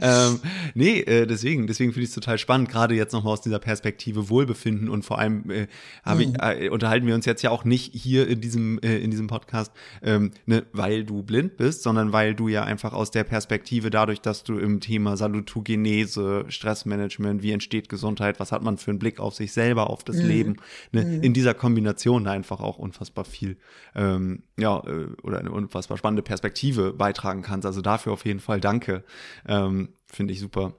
ähm, 0.00 0.40
nee, 0.74 1.00
äh, 1.00 1.26
deswegen, 1.26 1.66
deswegen 1.66 1.92
finde 1.92 2.04
ich 2.04 2.10
es 2.10 2.14
total 2.14 2.36
spannend, 2.36 2.68
gerade 2.68 2.94
jetzt 2.94 3.12
nochmal 3.12 3.32
aus 3.32 3.40
dieser 3.40 3.60
Perspektive 3.60 4.28
Wohlbefinden 4.28 4.90
und 4.90 5.04
vor 5.04 5.18
allem 5.18 5.48
äh, 5.50 5.66
mhm. 6.04 6.20
ich, 6.20 6.42
äh, 6.42 6.68
unterhalten 6.68 7.06
wir 7.06 7.14
uns 7.14 7.24
jetzt 7.24 7.42
ja 7.42 7.50
auch 7.50 7.64
nicht 7.64 7.94
hier 7.94 8.28
in 8.28 8.42
diesem, 8.42 8.78
äh, 8.80 8.98
in 8.98 9.10
diesem 9.10 9.26
Podcast, 9.26 9.72
ähm, 10.02 10.32
ne, 10.44 10.66
weil 10.72 11.04
du 11.04 11.22
blind 11.22 11.56
bist, 11.56 11.82
sondern 11.82 12.12
weil 12.12 12.34
du 12.34 12.48
ja 12.48 12.64
einfach 12.64 12.92
aus 12.92 13.10
der 13.10 13.24
Perspektive, 13.24 13.88
dadurch, 13.88 14.20
dass 14.20 14.44
du 14.44 14.58
im 14.58 14.80
Thema 14.80 15.16
Salutogenese, 15.16 16.44
Stressmanagement, 16.48 17.42
wie 17.42 17.52
entsteht 17.52 17.88
Gesundheit, 17.88 18.38
was 18.38 18.52
hat 18.52 18.62
man 18.62 18.76
für 18.82 18.90
einen 18.90 18.98
Blick 18.98 19.20
auf 19.20 19.34
sich 19.34 19.52
selber, 19.52 19.90
auf 19.90 20.04
das 20.04 20.16
mhm. 20.16 20.26
Leben. 20.26 20.56
Ne? 20.92 21.04
Mhm. 21.04 21.22
In 21.22 21.34
dieser 21.34 21.54
Kombination 21.54 22.26
einfach 22.26 22.60
auch 22.60 22.78
unfassbar 22.78 23.24
viel, 23.24 23.56
ähm, 23.94 24.44
ja, 24.58 24.82
äh, 24.86 25.06
oder 25.22 25.38
eine 25.38 25.50
unfassbar 25.50 25.96
spannende 25.98 26.22
Perspektive 26.22 26.92
beitragen 26.92 27.42
kannst. 27.42 27.66
Also 27.66 27.80
dafür 27.80 28.12
auf 28.12 28.24
jeden 28.24 28.40
Fall 28.40 28.60
danke. 28.60 29.04
Ähm, 29.46 29.94
Finde 30.06 30.32
ich 30.32 30.40
super. 30.40 30.74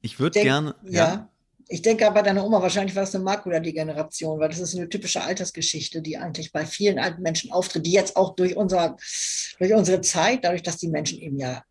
Ich 0.00 0.20
würde 0.20 0.40
gerne. 0.40 0.74
Ja. 0.84 0.92
ja. 0.92 1.30
Ich 1.68 1.80
denke 1.80 2.06
aber 2.06 2.22
deiner 2.22 2.44
Oma, 2.44 2.60
wahrscheinlich 2.60 2.94
war 2.94 3.04
es 3.04 3.14
eine 3.14 3.24
Makuladegeneration, 3.24 4.38
weil 4.38 4.50
das 4.50 4.58
ist 4.60 4.76
eine 4.76 4.88
typische 4.88 5.22
Altersgeschichte, 5.22 6.02
die 6.02 6.18
eigentlich 6.18 6.52
bei 6.52 6.66
vielen 6.66 6.98
alten 6.98 7.22
Menschen 7.22 7.50
auftritt, 7.52 7.86
die 7.86 7.92
jetzt 7.92 8.16
auch 8.16 8.36
durch, 8.36 8.54
unser, 8.54 8.98
durch 9.58 9.72
unsere 9.72 10.02
Zeit, 10.02 10.44
dadurch, 10.44 10.62
dass 10.62 10.76
die 10.76 10.88
Menschen 10.88 11.18
eben 11.18 11.38
ja 11.38 11.64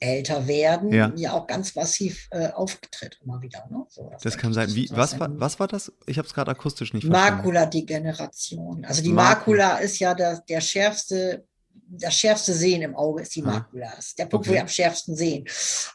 älter 0.00 0.46
werden, 0.46 0.92
ja, 0.92 1.12
ja 1.16 1.32
auch 1.32 1.46
ganz 1.46 1.74
massiv 1.74 2.28
äh, 2.30 2.48
auftritt 2.48 3.18
immer 3.24 3.40
wieder. 3.40 3.66
Ne? 3.70 3.86
So, 3.88 4.08
das, 4.12 4.22
das 4.22 4.38
kann 4.38 4.52
sein. 4.52 4.74
Wie, 4.74 4.88
was, 4.92 5.18
war, 5.18 5.28
was 5.40 5.58
war 5.58 5.68
das? 5.68 5.92
Ich 6.06 6.18
habe 6.18 6.28
es 6.28 6.34
gerade 6.34 6.50
akustisch 6.50 6.92
nicht 6.92 7.06
verstanden. 7.06 7.38
Makuladegeneration. 7.38 8.84
Also 8.84 9.02
die 9.02 9.12
Makula, 9.12 9.68
Makula 9.68 9.78
ist 9.78 9.98
ja 9.98 10.14
der, 10.14 10.40
der 10.40 10.60
schärfste 10.60 11.44
das 11.88 12.14
schärfste 12.14 12.52
Sehen 12.52 12.82
im 12.82 12.96
Auge 12.96 13.22
ist 13.22 13.34
die 13.36 13.42
Makula. 13.42 13.92
Das 13.94 14.08
ist 14.08 14.18
der 14.18 14.26
Punkt, 14.26 14.46
okay. 14.46 14.50
wo 14.50 14.54
wir 14.54 14.62
am 14.62 14.68
schärfsten 14.68 15.14
sehen. 15.14 15.46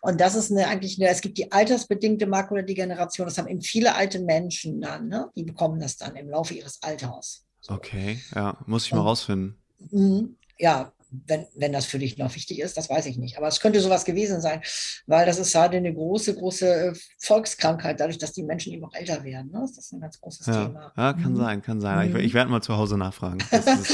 Und 0.02 0.22
das 0.22 0.36
ist 0.36 0.52
eine, 0.52 0.68
eigentlich 0.68 1.00
eine, 1.00 1.10
es 1.10 1.22
gibt 1.22 1.38
die 1.38 1.52
altersbedingte 1.52 2.28
Makuladegeneration, 2.28 3.28
das 3.28 3.38
haben 3.38 3.48
eben 3.48 3.62
viele 3.62 3.96
alte 3.96 4.20
Menschen 4.20 4.82
dann, 4.82 5.08
ne? 5.08 5.30
die 5.36 5.44
bekommen 5.44 5.80
das 5.80 5.98
dann 5.98 6.16
im 6.16 6.30
Laufe 6.30 6.54
ihres 6.54 6.82
Alters. 6.82 7.46
So. 7.60 7.74
Okay, 7.74 8.20
ja, 8.34 8.58
muss 8.66 8.86
ich 8.86 8.94
mal 8.94 9.00
Und, 9.00 9.08
rausfinden. 9.08 9.58
Mhm. 9.92 10.38
Ja, 10.58 10.94
wenn, 11.12 11.46
wenn 11.56 11.74
das 11.74 11.86
für 11.86 12.00
dich 12.00 12.18
noch 12.18 12.34
wichtig 12.36 12.60
ist, 12.60 12.78
das 12.78 12.90
weiß 12.90 13.06
ich 13.06 13.18
nicht. 13.18 13.38
Aber 13.38 13.48
es 13.48 13.60
könnte 13.60 13.82
sowas 13.82 14.06
gewesen 14.06 14.42
sein, 14.42 14.62
weil 15.08 15.26
das 15.26 15.40
ist 15.40 15.54
halt 15.54 15.74
eine 15.74 15.94
große, 15.94 16.36
große 16.36 16.68
äh, 16.68 16.94
Volkskrankheit, 17.20 18.00
dadurch, 18.00 18.18
dass 18.18 18.32
die 18.32 18.44
Menschen 18.44 18.74
eben 18.74 18.86
auch 18.86 18.94
älter 18.94 19.24
werden. 19.24 19.52
Ne? 19.52 19.60
Das 19.62 19.78
ist 19.78 19.92
ein 19.92 20.00
ganz 20.00 20.20
großes 20.22 20.48
ja. 20.48 20.66
Thema. 20.66 20.94
Ja, 20.96 21.14
kann 21.14 21.34
mhm. 21.34 21.38
sein, 21.38 21.62
kann 21.62 21.82
sein. 21.82 22.12
Mhm. 22.12 22.16
Ich, 22.18 22.26
ich 22.28 22.34
werde 22.34 22.50
mal 22.50 22.62
zu 22.62 22.78
Hause 22.78 22.98
nachfragen. 22.98 23.40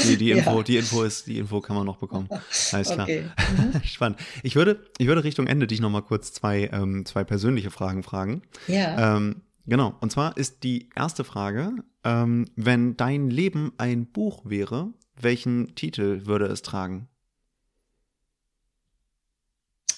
die, 0.04 0.16
die, 0.16 0.30
Info, 0.32 0.58
ja. 0.58 0.62
die 0.62 0.76
Info 0.76 1.02
ist, 1.02 1.26
die 1.26 1.38
Info 1.38 1.60
kann 1.60 1.76
man 1.76 1.86
noch 1.86 1.98
bekommen. 1.98 2.28
Alles 2.72 2.90
klar. 2.90 3.06
Okay. 3.06 3.24
Mhm. 3.48 3.82
Spannend. 3.82 4.18
Ich 4.42 4.56
würde, 4.56 4.84
ich 4.98 5.06
würde 5.06 5.24
Richtung 5.24 5.46
Ende 5.46 5.66
dich 5.66 5.80
noch 5.80 5.88
mal 5.88 6.02
kurz 6.02 6.32
zwei, 6.32 6.68
ähm, 6.72 7.06
zwei 7.06 7.24
persönliche 7.24 7.70
Fragen 7.70 8.02
fragen. 8.02 8.42
Ja. 8.66 9.16
Ähm, 9.16 9.42
Genau, 9.68 9.94
und 10.00 10.10
zwar 10.10 10.34
ist 10.38 10.62
die 10.62 10.88
erste 10.96 11.24
Frage, 11.24 11.72
ähm, 12.02 12.46
wenn 12.56 12.96
dein 12.96 13.28
Leben 13.28 13.72
ein 13.76 14.06
Buch 14.06 14.40
wäre, 14.46 14.94
welchen 15.14 15.74
Titel 15.74 16.24
würde 16.24 16.46
es 16.46 16.62
tragen? 16.62 17.08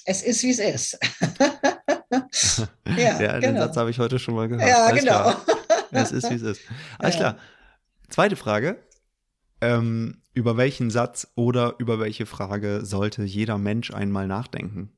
Es 0.05 0.23
ist, 0.23 0.43
wie 0.43 0.51
es 0.51 0.59
ist. 0.59 0.99
ja, 2.97 3.21
ja 3.21 3.39
genau. 3.39 3.41
den 3.41 3.57
Satz 3.59 3.77
habe 3.77 3.91
ich 3.91 4.01
heute 4.01 4.19
schon 4.19 4.35
mal 4.35 4.49
gehört. 4.49 4.69
Ja, 4.69 4.87
Alles 4.87 5.05
genau. 5.05 5.37
Es 5.93 6.11
ist, 6.11 6.29
wie 6.31 6.35
es 6.35 6.43
ist. 6.43 6.63
Alles 6.99 7.15
ja. 7.15 7.21
klar. 7.21 7.39
Zweite 8.09 8.35
Frage. 8.35 8.83
Ähm, 9.61 10.23
über 10.35 10.57
welchen 10.57 10.91
Satz 10.91 11.29
oder 11.37 11.77
über 11.79 12.01
welche 12.01 12.27
Frage 12.27 12.85
sollte 12.85 13.23
jeder 13.23 13.57
Mensch 13.57 13.93
einmal 13.93 14.27
nachdenken? 14.27 14.93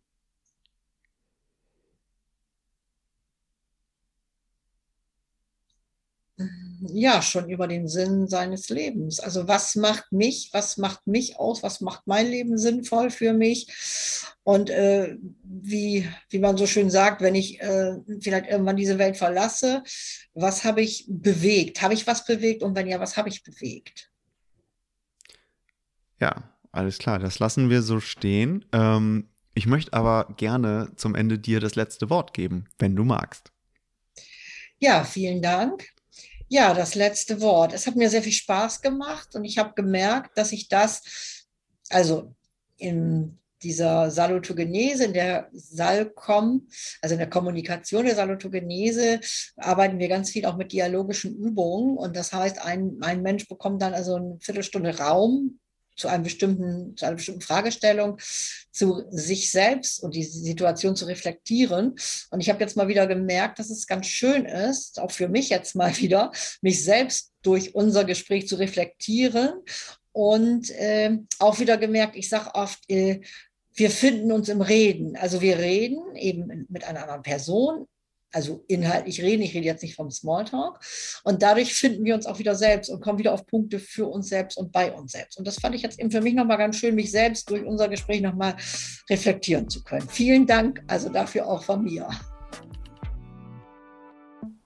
Ja 6.89 7.23
schon 7.23 7.49
über 7.49 7.69
den 7.69 7.89
Sinn 7.89 8.27
seines 8.29 8.69
Lebens. 8.69 9.21
Also 9.21 9.49
was 9.49 9.77
macht 9.77 10.11
mich, 10.13 10.51
was 10.53 10.77
macht 10.77 11.07
mich 11.07 11.39
aus, 11.39 11.63
was 11.63 11.81
macht 11.81 12.07
mein 12.07 12.29
Leben 12.29 12.59
sinnvoll 12.59 13.11
für 13.11 13.33
mich? 13.33 14.33
Und 14.43 14.71
äh, 14.71 15.17
wie, 15.45 16.09
wie 16.31 16.39
man 16.39 16.57
so 16.57 16.67
schön 16.67 16.91
sagt, 16.91 17.21
wenn 17.21 17.35
ich 17.35 17.61
äh, 17.61 17.97
vielleicht 18.21 18.49
irgendwann 18.49 18.77
diese 18.77 18.99
Welt 18.99 19.17
verlasse, 19.17 19.83
was 20.35 20.65
habe 20.65 20.81
ich 20.81 21.07
bewegt? 21.09 21.83
Habe 21.83 21.95
ich 21.95 22.07
was 22.07 22.25
bewegt? 22.25 22.63
Und 22.63 22.75
wenn 22.75 22.89
ja, 22.89 22.99
was 22.99 23.17
habe 23.17 23.29
ich 23.29 23.45
bewegt? 23.45 24.11
Ja, 26.21 26.53
alles 26.73 26.99
klar, 26.99 27.19
das 27.19 27.39
lassen 27.39 27.71
wir 27.71 27.83
so 27.83 28.01
stehen. 28.01 28.65
Ähm, 28.73 29.29
ich 29.55 29.67
möchte 29.67 29.93
aber 29.93 30.35
gerne 30.37 30.91
zum 30.97 31.15
Ende 31.15 31.39
dir 31.39 31.61
das 31.61 31.75
letzte 31.75 32.11
Wort 32.11 32.33
geben, 32.33 32.65
wenn 32.79 32.97
du 32.97 33.05
magst. 33.05 33.53
Ja, 34.79 35.05
vielen 35.05 35.43
Dank. 35.43 35.93
Ja, 36.53 36.75
das 36.75 36.95
letzte 36.95 37.41
Wort. 37.41 37.73
Es 37.73 37.87
hat 37.87 37.97
mir 37.97 38.11
sehr 38.11 38.23
viel 38.23 38.31
Spaß 38.31 38.83
gemacht 38.83 39.35
und 39.35 39.43
ich 39.43 39.57
habe 39.57 39.73
gemerkt, 39.75 40.37
dass 40.37 40.53
ich 40.53 40.69
das, 40.69 41.49
also 41.89 42.35
in 42.77 43.39
dieser 43.63 44.11
Salutogenese, 44.11 45.05
in 45.05 45.15
der 45.15 45.49
Salcom, 45.55 46.69
also 47.01 47.15
in 47.15 47.21
der 47.21 47.31
Kommunikation 47.31 48.05
der 48.05 48.17
Salutogenese, 48.17 49.21
arbeiten 49.57 49.99
wir 49.99 50.09
ganz 50.09 50.29
viel 50.29 50.45
auch 50.45 50.59
mit 50.59 50.73
dialogischen 50.73 51.35
Übungen. 51.35 51.97
Und 51.97 52.17
das 52.17 52.35
heißt, 52.35 52.63
ein, 52.63 52.99
ein 53.01 53.23
Mensch 53.23 53.49
bekommt 53.49 53.81
dann 53.81 53.95
also 53.95 54.17
eine 54.17 54.37
Viertelstunde 54.43 54.99
Raum 54.99 55.59
zu 55.97 56.09
einem 56.09 56.25
bestimmten, 56.25 56.97
zu 56.97 57.07
einer 57.07 57.17
bestimmten 57.17 57.41
Fragestellung, 57.41 58.19
zu 58.71 59.05
sich 59.11 59.51
selbst 59.51 60.03
und 60.03 60.15
die 60.15 60.25
Situation 60.25 60.97
zu 60.97 61.05
reflektieren. 61.07 61.95
Und 62.31 62.41
ich 62.41 62.49
habe 62.49 62.61
jetzt 62.61 62.77
mal 62.77 62.89
wieder 62.89 63.07
gemerkt, 63.07 63.59
dass 63.59 63.71
es 63.71 63.87
ganz 63.87 64.07
schön 64.07 64.47
ist, 64.47 65.01
auch 65.01 65.11
für 65.11 65.29
mich 65.29 65.49
jetzt 65.49 65.75
mal 65.75 65.97
wieder, 65.99 66.33
mich 66.61 66.85
selbst 66.85 67.33
durch 67.43 67.75
unser 67.75 68.05
Gespräch 68.05 68.49
zu 68.49 68.57
reflektieren. 68.57 69.53
Und 70.13 70.71
äh, 70.71 71.17
auch 71.39 71.59
wieder 71.59 71.79
gemerkt, 71.79 72.17
ich 72.17 72.29
sage 72.29 72.55
oft, 72.55 72.79
äh, 72.91 73.21
wir 73.75 73.91
finden 73.91 74.33
uns 74.33 74.49
im 74.49 74.61
Reden. 74.61 75.17
Also 75.17 75.41
wir 75.41 75.59
reden 75.59 76.15
eben 76.17 76.67
mit 76.69 76.85
einer 76.85 77.03
anderen 77.03 77.23
Person, 77.23 77.87
also 78.33 78.65
inhaltlich 78.69 79.23
reden, 79.23 79.43
ich 79.43 79.55
rede 79.55 79.67
jetzt 79.67 79.83
nicht 79.83 79.95
vom 79.95 80.11
Smalltalk. 80.11 80.81
Und 81.25 81.43
dadurch 81.43 81.75
finden 81.75 82.05
wir 82.05 82.15
uns 82.15 82.27
auch 82.27 82.39
wieder 82.39 82.55
selbst 82.55 82.91
und 82.91 83.01
kommen 83.01 83.19
wieder 83.19 83.33
auf 83.33 83.47
Punkte 83.47 83.79
für 83.79 84.07
uns 84.07 84.29
selbst 84.29 84.57
und 84.57 84.73
bei 84.73 84.93
uns 84.93 85.13
selbst. 85.13 85.39
Und 85.39 85.47
das 85.47 85.59
fand 85.59 85.75
ich 85.75 85.83
jetzt 85.83 86.01
eben 86.01 86.11
für 86.11 86.21
mich 86.21 86.35
nochmal 86.35 86.59
ganz 86.59 86.77
schön, 86.77 86.95
mich 86.95 87.11
selbst 87.11 87.51
durch 87.51 87.65
unser 87.65 87.89
Gespräch 87.89 88.21
nochmal 88.21 88.57
reflektieren 89.11 89.69
zu 89.69 89.83
können. 89.85 90.09
Vielen 90.09 90.47
Dank 90.47 90.83
also 90.87 91.09
dafür 91.09 91.47
auch 91.47 91.63
von 91.63 91.83
mir. 91.83 92.09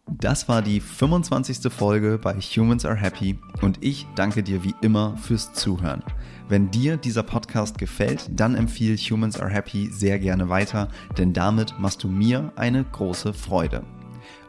Das 0.08 0.48
war 0.48 0.62
die 0.62 0.80
25. 0.80 1.72
Folge 1.72 2.18
bei 2.18 2.34
Humans 2.34 2.84
Are 2.84 2.94
Happy 2.94 3.38
und 3.60 3.78
ich 3.80 4.06
danke 4.14 4.44
dir 4.44 4.62
wie 4.62 4.74
immer 4.80 5.16
fürs 5.16 5.52
Zuhören. 5.52 6.02
Wenn 6.48 6.70
dir 6.70 6.96
dieser 6.96 7.24
Podcast 7.24 7.76
gefällt, 7.76 8.30
dann 8.30 8.54
empfiehl 8.54 8.96
Humans 8.96 9.40
Are 9.40 9.50
Happy 9.50 9.90
sehr 9.90 10.20
gerne 10.20 10.48
weiter, 10.48 10.88
denn 11.18 11.32
damit 11.32 11.74
machst 11.80 12.04
du 12.04 12.08
mir 12.08 12.52
eine 12.54 12.84
große 12.84 13.34
Freude. 13.34 13.82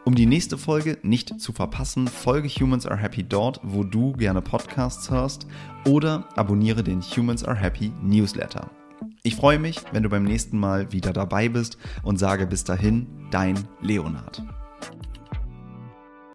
Um 0.04 0.14
die 0.14 0.26
nächste 0.26 0.56
Folge 0.56 0.96
nicht 1.02 1.40
zu 1.40 1.52
verpassen, 1.52 2.06
folge 2.06 2.48
Humans 2.48 2.86
Are 2.86 2.96
Happy 2.96 3.24
dort, 3.24 3.60
wo 3.64 3.82
du 3.82 4.12
gerne 4.12 4.40
Podcasts 4.40 5.10
hörst 5.10 5.48
oder 5.84 6.28
abonniere 6.36 6.84
den 6.84 7.02
Humans 7.02 7.44
Are 7.44 7.58
Happy 7.58 7.92
Newsletter. 8.00 8.70
Ich 9.24 9.34
freue 9.34 9.58
mich, 9.58 9.80
wenn 9.92 10.04
du 10.04 10.08
beim 10.08 10.24
nächsten 10.24 10.58
Mal 10.58 10.92
wieder 10.92 11.12
dabei 11.12 11.48
bist 11.48 11.78
und 12.04 12.18
sage 12.18 12.46
bis 12.46 12.62
dahin, 12.62 13.08
dein 13.32 13.58
Leonard. 13.82 14.42